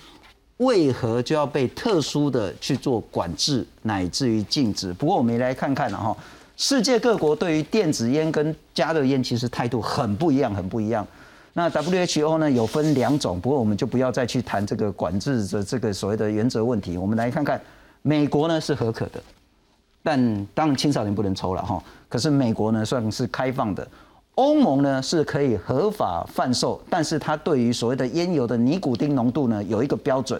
[0.58, 4.92] 为何就要被特殊的去做管制，乃至于禁止？
[4.94, 6.16] 不过我们也来看看了哈，
[6.58, 11.06] 世界各国对于电子烟跟加热烟其实态度很不一样，很不一样。
[11.54, 16.98] 那 WHO 呢有分两种，不过我们就不要再去谈这个管制的这个所谓的原则问题。
[16.98, 17.62] 我们来看看，
[18.02, 19.24] 美国呢是何可的，
[20.06, 21.84] 但当然青少年不能抽了哈。
[22.08, 23.86] 可是美国呢算是开放的，
[24.36, 30.40] 欧盟呢是可以合法贩售，但是它对于所谓的烟油的尼古丁浓度呢有一个标准。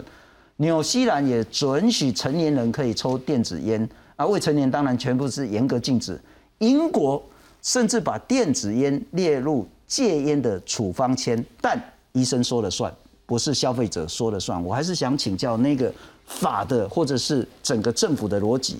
[0.58, 6.18] 纽西兰也准许成年人可以抽电子烟，啊，未成年当然全部是严格禁止。
[6.58, 7.20] 英国
[7.60, 11.76] 甚至把电子烟列入戒烟的处方签，但
[12.12, 12.90] 医生说了算，
[13.26, 14.62] 不是消费者说了算。
[14.64, 15.92] 我还是想请教那个
[16.24, 18.78] 法的或者是整个政府的逻辑。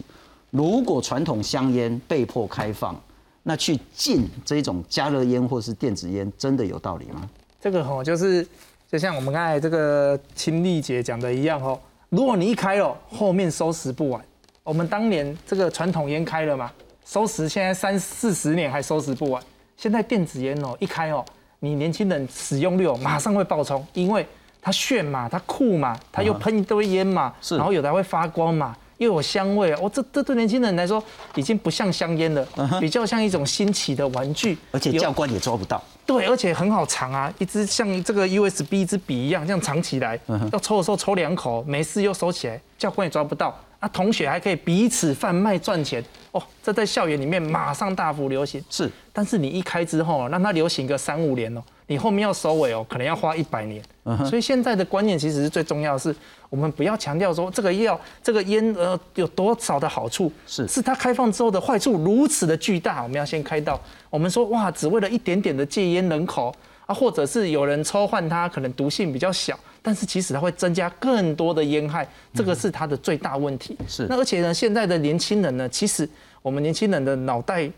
[0.51, 2.99] 如果传统香烟被迫开放，
[3.43, 7.29] 那去禁这种加热烟或是电子烟，真的有道理吗？
[7.61, 8.47] 这个吼就是
[8.89, 14.25] 就像我们刚才这个亲丽姐讲的一样吼，如果你一开了，后面收拾不完。
[14.63, 16.71] 我们当年这个传统烟开了嘛，
[17.05, 19.43] 收拾现在三四十年还收拾不完。
[19.77, 21.25] 现在电子烟哦一开哦，
[21.61, 24.27] 你年轻人使用率哦马上会爆冲，因为
[24.61, 28.77] 它炫嘛，它酷嘛，它又喷一堆烟嘛，是然后有的还会发光嘛。
[28.99, 31.03] 又有香味哦，这这对年轻人来说
[31.35, 32.47] 已经不像香烟了，
[32.81, 35.83] 比较像一种新奇的玩具，而且教官也抓不到。
[36.07, 40.19] 对，而且很好藏啊，一支像这个 USB 一支笔一样，这样藏起来，
[40.53, 43.59] 要抽的时候抽两口，没事又收起来，教官也抓不到。
[43.79, 48.65] 啊，同学还可以彼此贩卖赚钱哦，这在校园里面马上大幅流行。
[48.71, 53.83] 是，但是你一开之后，让它流行个三五年哦，你后面要收尾哦，可能要花一百年。
[54.29, 56.15] 所以现在的观念其实是最重要的是，
[56.49, 63.81] 我们不要强调说这个药、这个烟呃有多少的好处，是是它开放之后的坏处如此的巨大，我们要先开到。
[64.11, 66.55] 我们说哇，只为了一点点的戒烟人口
[66.87, 73.77] 啊，或者是有人抽换它，可能毒性比较小，但是其实它会增加更多的烟害，这个是它的最大问题。
[73.89, 76.09] 是那而且呢，现在的年轻人呢，其实
[76.43, 77.69] 我们年轻人的脑袋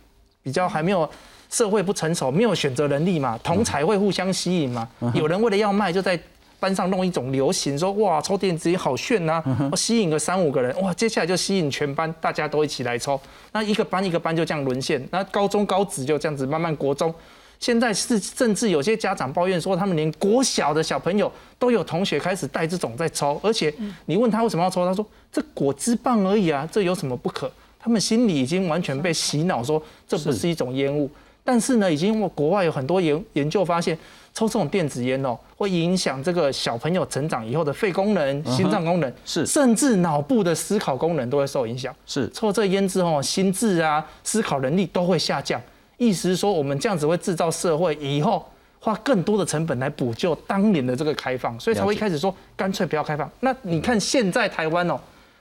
[0.43, 1.09] 比较还没有。
[1.51, 4.89] 社会不成熟，没有选择能力嘛，同才会互相吸引嘛。
[5.15, 6.19] 有人为了要卖，就在
[6.61, 13.21] 班上弄一种流行，说哇抽电子烟好炫呐、我吸引个三五个人，哇，接下来就吸引全班，大家都一起来抽。
[13.53, 17.15] 那一个班一个班就这样沦陷，那高中高职就这样子慢慢国中。
[17.61, 23.73] 现在是甚至有些家长抱怨说，他们连国小的小朋友都有同学开始带这种在抽，而且
[24.07, 27.51] 你问他为什么要抽，他说这果汁棒而已啊，这有什么不可？
[27.81, 31.11] 他们心里已经完全被洗脑，说这不是一种烟雾。
[31.49, 33.97] 但是呢，已经国外有很多研研究发现，
[34.35, 41.91] 抽这种电子烟哦，会影响这个小朋友成长以后的肺功能、心脏功能，是甚至脑部的思考功能都会受影响。
[42.05, 45.59] 是抽这烟之后，心智啊、思考能力都会下降。
[45.97, 48.45] 意思是说，我们这样子会制造社会以后
[48.79, 53.27] 花更多的成本来补救当年的这个开放，所以才会一开始说干脆不要开放。
[53.41, 55.01] 那你看现在台湾哦，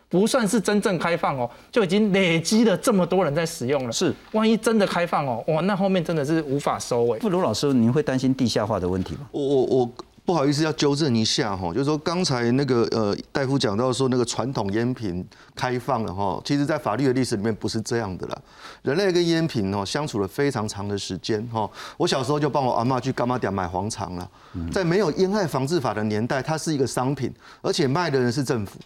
[0.10, 3.92] 不算是真正开放哦，就已经累积了这么多人在使用了。
[3.92, 7.20] 是，万一真的开放哦，哇，那后面真的是无法收尾。
[7.20, 9.28] 傅卢老师，您会担心地下化的问题吗？
[9.32, 9.92] 我我我
[10.24, 18.38] 不好意思要纠正一下哈，就是说刚才那个呃大夫讲到说那个传统烟品开放了哈，其实在法律的历史里面不是这样的啦。
[18.82, 24.30] 人类跟烟品哦相处了非常长的时间哈，我小时候就帮我阿妈去干妈店买黄肠了，
[24.72, 28.80] 在没有烟害防治法的年代，它是一个商品，而且卖的人是政府。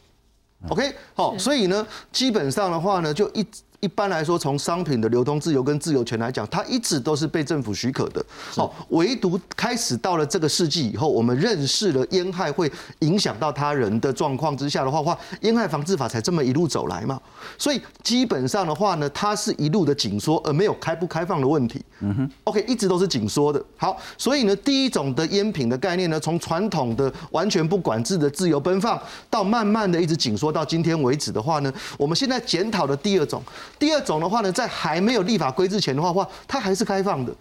[0.70, 3.46] OK，好，所以呢，基本上的话呢，就一
[3.82, 8.24] 一般来说，从商品的流通自由跟自由权来讲，它一直都是被政府许可的。
[8.56, 17.20] 好，唯独开始到了这个世纪以后，我们认识了烟害会影响到他人的状况之下的话，话烟害防治法才这么一路走来嘛。
[17.58, 21.84] 所以基本上的话呢，它是一路的紧缩，而没有开不开放的问题。
[22.02, 23.64] 嗯哼，OK，一直都是紧缩的。
[23.78, 33.42] 好，所以呢，第一种的烟品的概念呢，从传统的完全不管制的自由奔放，到慢慢的一直紧缩到今天为止的话呢，我们现在检讨的第二种，
[33.82, 37.36] 第二种的话呢，在还没有立法规制前的话，话它还是开放的。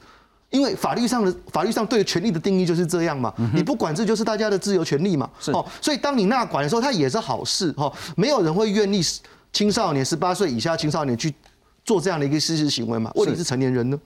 [0.48, 9.00] 因为法律上的法律上对权利的定义就是这样嘛，你不管这就是大家的自由权利嘛，哦，所以当你纳管的时候，它也是好事哦，没有人会愿意
[9.52, 11.32] 青少年十八岁以下青少年去
[11.84, 13.12] 做这样的一个事实行为嘛？
[13.14, 14.00] 问题是成年人呢？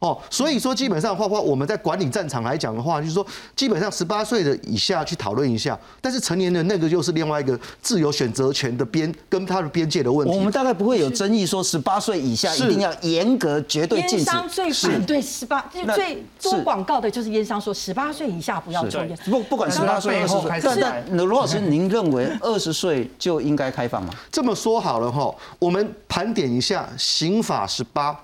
[0.00, 3.26] 哦，所以说基本上的话，我们在管理战场来讲的话，就是说
[3.56, 10.36] 基本上十八岁的以下去讨论一下，但是成年人那个又是另外一个自由选择权的边跟他的边界的问题。
[10.36, 14.16] 我们大概不会有争议，说十八岁以下一定要严格绝对禁止。
[14.16, 19.16] 烟商最反对十八，最做广告的就是烟商说十八岁以下不要抽烟。
[19.24, 24.12] 不不管十八岁二十岁，但但罗老师，您认为二十岁就应该开放吗？
[24.30, 28.14] 这么说好了哈，我们盘点一下刑法十八。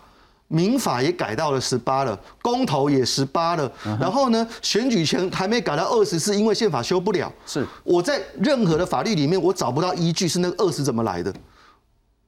[0.52, 7.32] 民法也改到了十八了，公投也十八了，然后呢，选举权还没改到二十，是因为宪法修不了。
[7.46, 11.32] 是我在任何的法律里面，我找不到依据，是那个二十怎么来的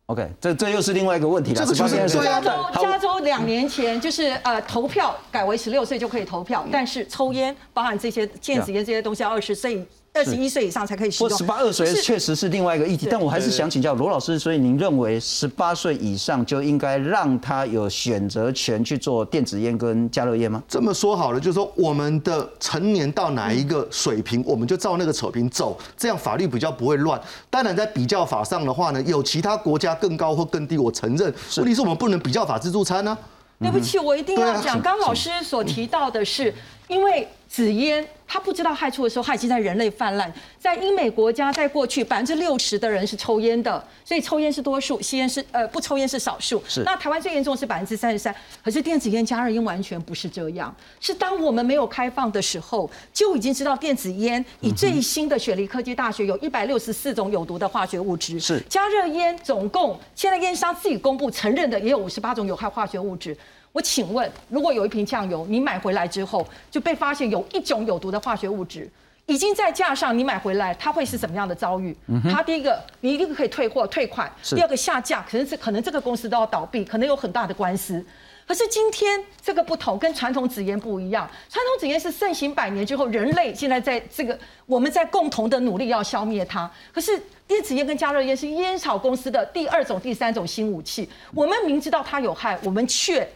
[0.07, 1.57] ？OK，这这又是另外一个问题了。
[1.57, 2.51] 这个就是加州，
[2.81, 9.85] 加州两年前就是呃投票改为十六岁就可以投票，但是抽烟，包含这些电子烟这些东西，要二十岁。
[10.14, 11.38] 二十一岁以上才可以使用。
[11.38, 14.38] 十八二岁确实是另外一个议题，但我还是想请教罗老师。
[14.38, 20.62] 所以您认为十八岁以上就应该让他有选择权去做电子烟跟加热烟吗？
[20.68, 27.18] 这么说好了，就是说我们的成年到哪一个水平，我们就照那个水平走，这样法律比较不会乱。
[27.48, 31.32] 当然，在比较法上的话呢，有其他国家更高或更低，我承认。
[31.56, 33.16] 问题是我们不能比较法自助餐呢。
[33.58, 34.80] 对不起，我一定要讲。
[34.82, 36.52] 刚老师所提到的是，
[36.93, 38.07] 因为紫烟。
[38.32, 40.32] 他不知道害处的时候，他已经在人类泛滥。
[40.59, 46.62] 在英美国家，在过去百分之六十的人是抽烟的，所以抽烟是多数，吸烟是呃不抽烟是少数。
[46.66, 46.82] 是。
[46.82, 48.34] 那台湾最严重是百分之三十三，
[48.64, 50.74] 可是电子烟加热烟完全不是这样。
[50.99, 58.40] 是当我们没有开放的时候，就已经知道电子烟以最新的雪梨科技大学有一百六十四种有毒的化学物质。
[58.40, 58.59] 是。
[58.66, 63.36] 加热烟总共现在烟商自己公布承认的也有五十八种有害化学物质。
[63.73, 68.87] 我请问，如果有一瓶酱油，你买回来之后就被发现有一种有毒的化学物质，
[69.25, 71.97] 已经在架上，你买回来，它会是什么样的遭遇？
[72.31, 78.05] 它第一个，你一定可以退货退款；第二个下架，可能是可能这个公司都要倒闭，可能有很大的官司。
[78.47, 81.27] 可是今天这个不同，跟传统纸烟不一样。
[81.49, 86.70] 传统纸烟是盛行百年之后，人类现在在这个我们在共同的努力要消灭它。
[86.93, 91.09] 可是电子烟跟加热烟是烟草公司的第二种、第三种新武器。
[91.33, 93.27] 我们明知道它有害，我们却。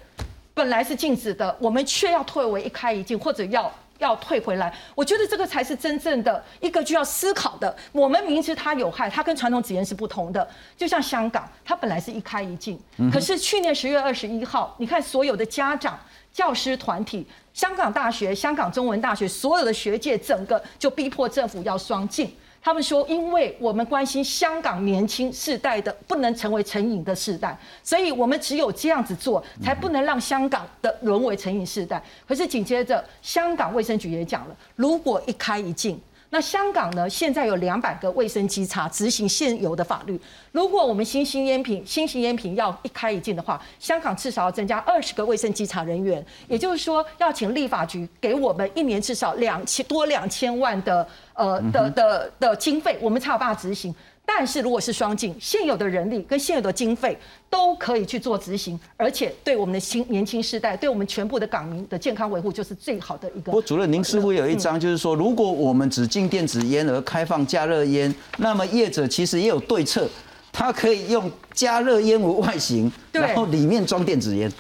[0.56, 4.72] 本来是禁止的，我们却要退为一开一禁，或者要要退回来。
[4.94, 7.76] 我觉得这个才是真正的一个需要思考的。
[7.92, 10.48] 我们明知它有害，它跟传统纸烟是不同的。
[10.74, 12.80] 就像香港，它本来是一开一禁，
[13.12, 16.00] 可是去年十月二十一号，你看所有的家长、
[16.32, 22.34] 教师团体、香港大学、香港中文大学所有的学界，整个就逼迫政府要双禁。
[22.66, 32.02] 他们说，因为我们关心香港年轻世代的不能成为成瘾的世代，所以我们只有这样子做，才不能让香港的沦为成瘾世代。
[32.26, 36.00] 可是紧接着，香港卫生局也讲了，如果一开一禁。
[36.36, 37.08] 那香港呢？
[37.08, 40.20] 现在有两百个卫生稽查执行现有的法律。
[40.52, 53.94] 如果我们新型烟品、新型烟品要一开一禁的话，香港至少要增加二十个卫生稽查人员，也就是说，要请立法局给我们一年至少两千多两千万的呃的的的经费，我们才有办法执行。
[54.28, 57.16] 但是如果是双进，现有的人力跟现有的经费
[57.48, 63.44] 都可以去做执行，而且对我们的新年轻世代，对我们全部的港民的健康维护，就是最好的一个。
[63.44, 70.08] 不过主任，您似乎有一张，就是说，如果我们只禁电子烟而开放加热烟，那么业者其实也有对策，
[70.52, 74.52] 他可以用加热烟为外形，然后里面装电子烟。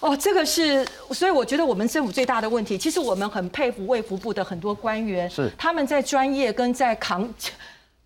[0.00, 7.26] 哦，这个是，所以我觉得我们政府最大的问题，其实我们很佩服卫福部的很多官员，是他们在专业跟在扛。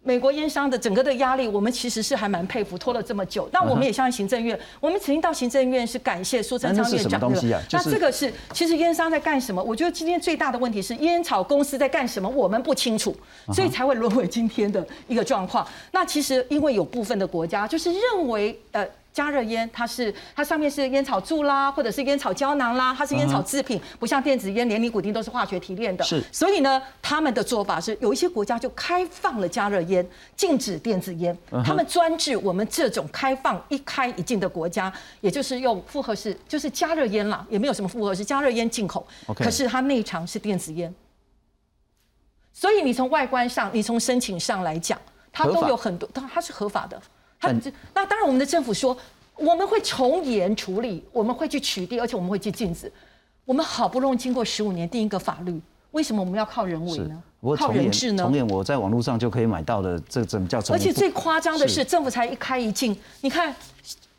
[0.03, 3.49] 美国烟商的整个的压力，我们其实是还蛮佩服，拖了这么久。
[3.53, 7.65] 那我们也相信行政院，我们曾经到行政院是感谢苏贞昌院长的。
[7.73, 9.63] 那这个是，其实烟商在干什么？
[9.63, 13.15] 我觉得今天最大的问题是烟草公司在干什么，我们不清楚，
[13.53, 15.67] 所以才会沦为今天的一个状况。
[15.93, 18.87] 那其实因为有部分的国家就是认为，呃。
[19.13, 26.05] 加热烟，它是它上面是烟草柱啦，或者是烟草胶囊啦，它是烟草制品，不像电子烟、连尼古丁都是化学提炼的。
[26.05, 31.37] 是，所以呢，他们的做法是有一些国家就开放了加热烟，禁止电子烟。
[31.65, 39.07] 他们专治我们这种开放一开一禁的国家，也就是用复合式，就是加热烟啦，也没有什么复合式加热烟进口。
[39.35, 40.95] 可是它内藏是电子烟，
[42.53, 44.97] 所以你从外观上，你从申请上来讲，
[45.33, 47.01] 它都有很多，它它是合法的。
[47.41, 47.53] 他
[47.95, 48.97] 那当然，我们的政府说
[49.37, 52.91] 我们会从严处理，我们会去取缔，而且我们会去禁止。
[53.45, 55.61] 我们好不容易经过十五年定一个法律，
[55.93, 57.23] 为什么我们要靠人为呢？
[57.57, 58.25] 靠人治呢？
[58.25, 60.59] 从严，我在网络上就可以买到的，这怎么叫？
[60.71, 63.55] 而且最夸张的是，政府才一开一禁，你看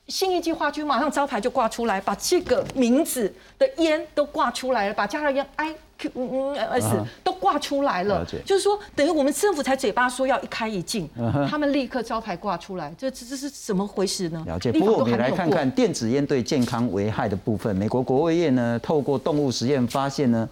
[0.10, 6.88] 新一计划区马上招牌就挂出来，把这个名字的烟都挂出来了，把加热烟 I Q 嗯 S
[7.24, 11.08] 都挂出来了，就是说等于我们政府才嘴巴说要一开一禁，
[11.48, 14.44] 他们立刻招牌挂出来，这这这是怎么回事呢？
[14.48, 14.72] 了解。
[14.72, 17.76] 不过我们来看看电子烟对健康危害的部分。
[17.76, 20.50] 美国国卫院呢，透过动物实验发现呢，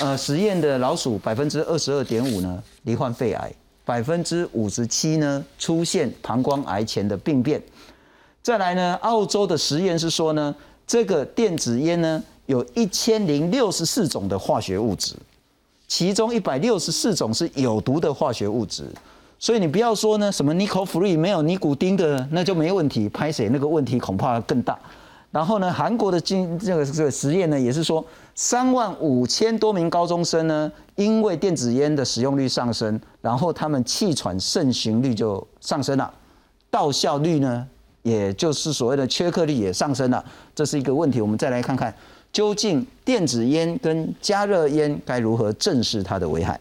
[0.00, 3.52] 呃，实验的老鼠百分之二十二点五呢罹患肺癌，
[3.84, 7.60] 百分之五十七呢出现膀胱癌前的病变。
[8.42, 10.54] 再来呢，澳洲的实验是说呢，
[10.86, 12.22] 这个电子烟呢。
[12.46, 15.14] 有一千零六十四种的化学物质，
[15.86, 18.82] 其中一百六十四种是有毒的化学物质，
[19.38, 24.76] 所以你不要说呢什么 nickel free 没有尼古丁的那就没问题，拍谁那个问题恐怕更大。
[25.30, 36.12] 然后呢，韩国的经这个这个实验呢也是说，三万五千多名高中生呢因为电子烟的使用率上升，然后他们气喘盛行率就上升了，
[36.68, 37.64] 到效率呢
[38.02, 40.24] 也就是所谓的缺课率也上升了，
[40.54, 41.20] 这是一个问题。
[41.20, 41.94] 我们再来看看。
[42.32, 46.60] 究竟电子烟跟加热烟该如何正视它的危害？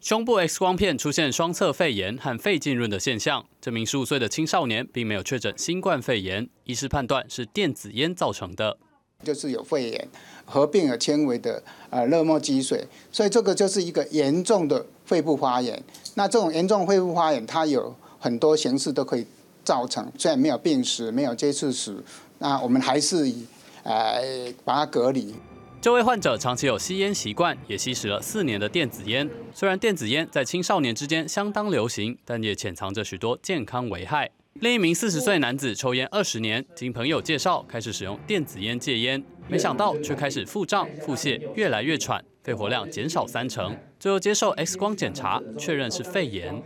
[0.00, 8.76] 胸部 X 光片出现双侧肺炎和肺浸润的现象，这名十五岁的青少年并没有确诊新冠肺炎，医师判断是电子烟造成的，
[9.24, 10.08] 就是有肺炎
[10.44, 15.82] 合并了纤维的呃热膜积水，所以这个就是一个严重的肺部发炎。
[16.16, 19.26] 那这种严重肺部发炎，它有很多形式都可以
[19.64, 22.02] 造成，虽然没有病史、没有接触史，
[22.38, 23.46] 那我们还是以。
[23.84, 24.22] 呃，
[24.64, 25.34] 把它隔离。
[25.80, 29.28] 这位患者长期有吸烟习惯，也吸食了四年的电子烟。
[29.52, 34.30] 虽然电子烟在青少年之间相当流行，但也潜藏着许多健康危害。
[34.60, 43.76] 另一名四十岁男子抽烟二十年，经朋友介绍开始使用电子烟戒烟，没想到却开始腹胀、腹泻，越来越喘，肺活量减少三成。
[43.98, 46.62] 最后接受 X 光检查，确认是肺炎。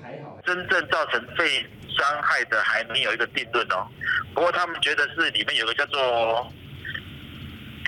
[0.46, 1.60] 真正造成肺
[1.98, 3.86] 伤害的还没有一个定论哦。
[4.34, 6.50] 不过他们觉得是里面有个叫做。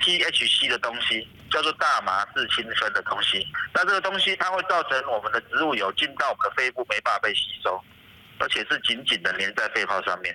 [0.00, 3.44] THC 的东西叫做大麻质氢酚的东西，
[3.74, 7.78] 那这个东西它会造成我们的植物油进到我们的肺部没办法被吸收，
[8.38, 10.34] 而且是紧紧的粘在肺泡上面。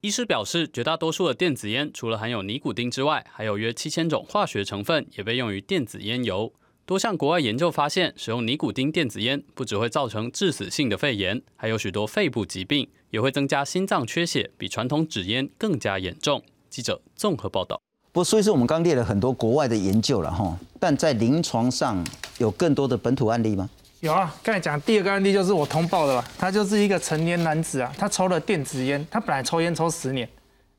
[0.00, 6.54] 医师表示，绝大多数的电子烟除了含有尼古丁之外，还有约七千种化学成分也被用于电子烟油。
[6.90, 16.42] 多项国外研究发现，使用尼古丁电子烟不只会造成致死性的肺炎，还有许多肺部疾病，也会增加心脏缺血，比传统纸烟更加严重。
[16.68, 17.80] 记者综合报道。
[18.10, 22.04] 不，所以说我们刚列了很多国外的研究了哈，但在临床上
[22.38, 23.70] 有更多的本土案例吗？
[24.00, 30.28] 有啊，刚才讲第二个案例就是我通报的吧，他就是一个成年男子啊，他抽了电子烟，他本来抽烟抽十年，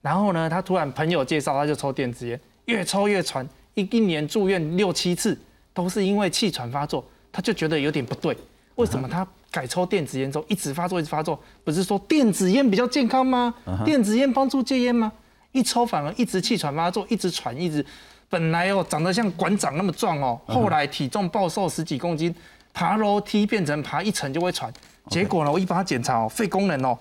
[0.02, 5.40] 然后呢，他突然朋友介绍他就抽电子烟，越抽越喘，一一年住院六七次，
[5.74, 8.38] 都是因为气喘发作，他就觉得有点不对，
[8.76, 11.40] 为什么他改抽电子烟之后一直发作一直发作？
[11.64, 13.54] 不是说电子烟比较健康吗？
[13.86, 15.12] 电子烟帮助戒烟吗？
[15.52, 17.86] 一抽反而一直气喘发作，一直喘，一直
[18.30, 22.34] 本来哦长得像馆长那么壮哦，后来体重暴瘦十几公斤，
[22.74, 24.72] 爬楼梯变成爬一层就会喘，
[25.10, 26.98] 结果呢我一帮他检查哦，肺功能哦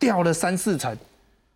[0.00, 0.96] 掉了三四层，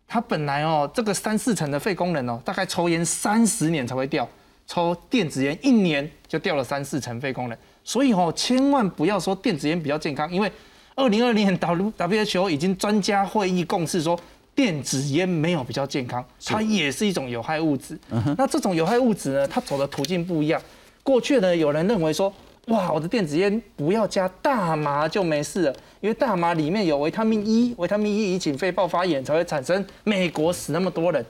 [0.07, 4.29] 他本来哦这个三四层的肺功能哦，大概抽烟三十年才会掉，
[4.67, 10.51] 抽电子烟一年就掉了三四成肺功能，所以哦千万不要说电子烟比较健康，因为
[10.95, 14.19] 二零二零年 W WHO 已经专家会议共识说。
[14.57, 17.95] 电子烟没有比较健康，它也是一种有害物质。
[18.39, 20.59] 那这种有害物质呢，它走的途径不一样。
[21.03, 22.33] 过去呢，有人认为说，
[22.69, 31.23] 哇，我的电子烟不要加大麻就没事了，因为大麻里面有维他命 E，维他命 E 引起肺爆发炎才会产生美国死那么多人。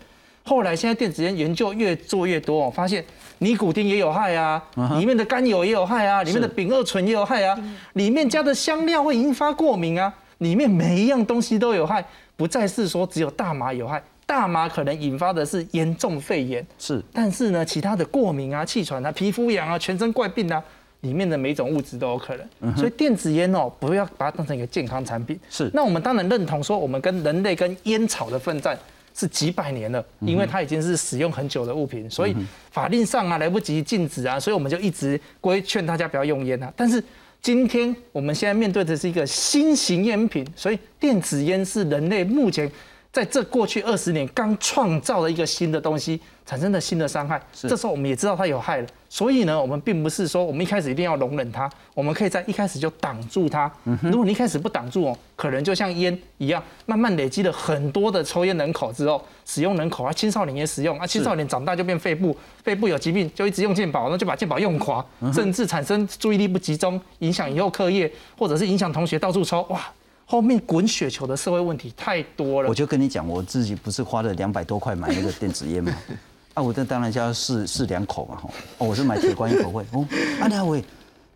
[0.47, 3.05] 后来现在电子烟研究越做越多，发现
[3.38, 4.62] 尼古丁也有害啊，
[4.99, 7.59] 里面的甘油也有害啊，里面的丙二醇也有害啊，
[7.94, 12.05] 里面加的香料会引发过敏啊，里面每一样东西都有害。
[12.36, 20.62] 不再是说只有大麻有害，大麻可能引发的是严重肺炎，是，但是呢，其他的过敏啊、气喘啊、皮肤痒啊、全身怪病啊，
[21.01, 22.76] 里面的每种物质都有可能。
[22.76, 25.40] 所以电子烟哦，不要把它当成一个健康产品。
[25.49, 28.78] 是，那我们当然认同说，我们跟人类跟烟草的奋战
[29.16, 32.36] 是几百年了，因为它已经是使用很久的物品，所以
[32.70, 37.02] 法令上啊来不及禁止啊，所以我们就一直规劝大家不要用烟啊，但是。
[37.42, 42.68] 今天我们现在面对的是一个新型烟品，所以电子烟是人类目前
[43.16, 46.20] 在这过去二十年刚创造了一个新的东西。
[46.44, 53.68] 产生了新的伤害，这时候我们也知道它有害了，所以呢，我们并不是说我们一开始一定要容忍它，我们可以在一开始就挡住它。
[54.00, 65.04] 如果你一开始不挡住哦，可能就像烟一样，慢慢累积了很多的抽烟人口之后，使用人口啊，青少年也使用啊，青少年长大就变肺部，肺部有疾病就一直用健保，那就把健保用垮，
[65.34, 68.08] 甚至产生注意力不集中，影响以后课业，
[68.38, 69.84] 或者是影响同学到处抽，哇，
[70.26, 72.68] 后面滚雪球的社会问题太多了。
[72.68, 75.96] 我就跟你讲，我自己不是花了两百多块买那个电子烟吗？
[76.54, 80.06] 啊，我这当然就要试试两口嘛，吼，哦，我是买铁观音口味，哦，
[80.40, 80.82] 啊，阿伟，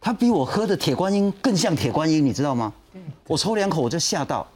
[0.01, 2.73] 他比我喝的铁观音更像铁观音，你知道吗？
[3.29, 4.47] 我抽两口我就吓到。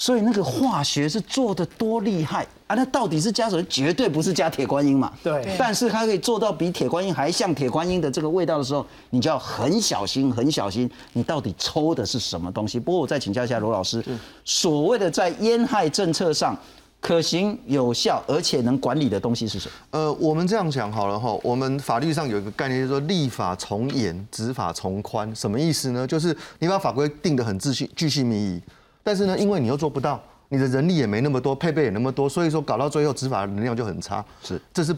[0.00, 2.74] 所以那个化学是做的多厉害啊！
[2.74, 3.62] 那到底是加什么？
[3.64, 5.12] 绝对不是加铁观音嘛。
[5.22, 5.54] 对。
[5.58, 12.80] 但是它可以做到比铁观音还像铁观音的这个味道的时候，你就要很小心，很小心，你到底抽的是什么东西？
[12.80, 14.02] 不过我再请教一下罗老师，
[14.42, 16.56] 所谓的在烟害政策上
[16.98, 19.74] 可行、有效，而且能管理的东西是什么？
[19.90, 25.30] 呃，我们这样讲好了哈，我们法律上有一个概念，就是说立法从严，执法从宽。
[25.36, 26.06] 什么意思呢？
[26.06, 28.62] 就是你把法规定得很自信、巨细靡遗。
[29.02, 34.24] 但是呢，因为你又做不到，你的人力也没那么多，配备也那么多，所以说搞到最后执法的能量就很差。
[34.42, 34.96] 是，这是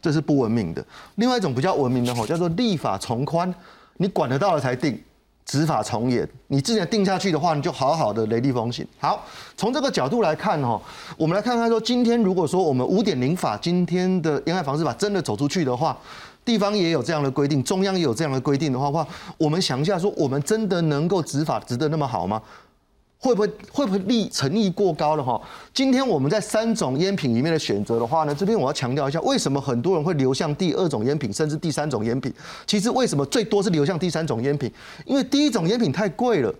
[0.00, 0.84] 这是不文明的。
[1.16, 3.52] 另外一种比较文明的吼，叫做立法从宽，
[3.96, 5.02] 你管得到了才定，
[5.44, 6.28] 执法从严。
[6.48, 8.86] 你之前定下去的话，你就好好的雷厉风行。
[8.98, 9.24] 好，
[9.56, 10.80] 从这个角度来看哈，
[11.16, 15.96] 我们来看看说，今天如果说我们五点零法今天的烟害防治法真的走出去的话，
[16.44, 19.06] 地方也有这样的规定，中央也有这样的规定的话，话
[19.38, 22.40] 我们想一下说，我们真的能够执法执得那么好吗？
[23.24, 25.40] 会不会会不会利诚意过高了哈？
[25.72, 32.30] 今天我们在三种烟品里面的选择的话呢，这边我要强调一下，为什么很多人会流向第二种烟品，甚至第三种烟品？
[32.66, 34.70] 其实为什么最多是流向第三种烟品？
[35.06, 36.54] 因为第一种烟品太贵了。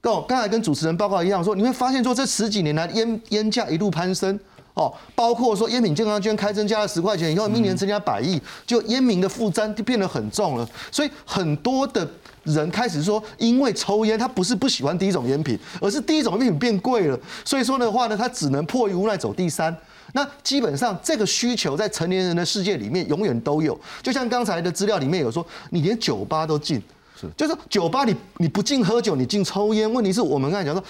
[0.00, 4.38] 跟我刚才跟主持人报告一样，说你会发现说这十几年来烟烟价一路攀升
[4.74, 12.08] 哦，包括说烟品健康券开增加了十块钱以后，明年增加百亿，就烟民的负担就变得很重了，所以很多的。
[12.44, 19.74] 人开始说，因为抽烟，他不是不喜欢第一种烟品，而是第一种烟品变贵了，所以说的话呢，他只能迫于无奈走第三。
[20.12, 23.78] 那基本上这个需求在成年人的世界里面永远都有。
[24.02, 26.80] 就像刚才的资料里面有说，你连酒吧都进，
[27.20, 29.92] 是，就是酒吧你你不进喝酒，你进抽烟。
[29.92, 30.84] 问题是我们刚才讲说，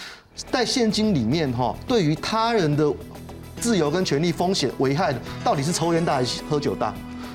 [0.50, 2.92] 在现今里面哈，对于他人的
[3.60, 6.92] 自由跟权利风险危害的，到底是抽烟大还是喝酒大？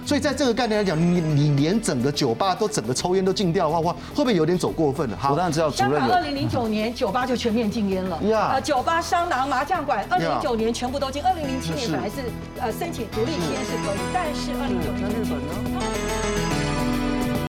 [0.10, 5.16] 所以在这个概念来讲，你你连整个酒吧都整个抽烟都禁掉的话，话会不会有点走过分了？
[5.16, 5.70] 好，我当然知道。
[5.70, 8.20] 香港二零零九年酒吧就全面禁烟了。
[8.24, 8.54] 呀。
[8.54, 11.22] 呃，酒吧、商囊、麻将馆，二零零九年全部都禁。
[11.22, 12.16] 二零零七年本来是
[12.60, 16.39] 呃申请独立吸烟是可以，但是二零零九年日本呢？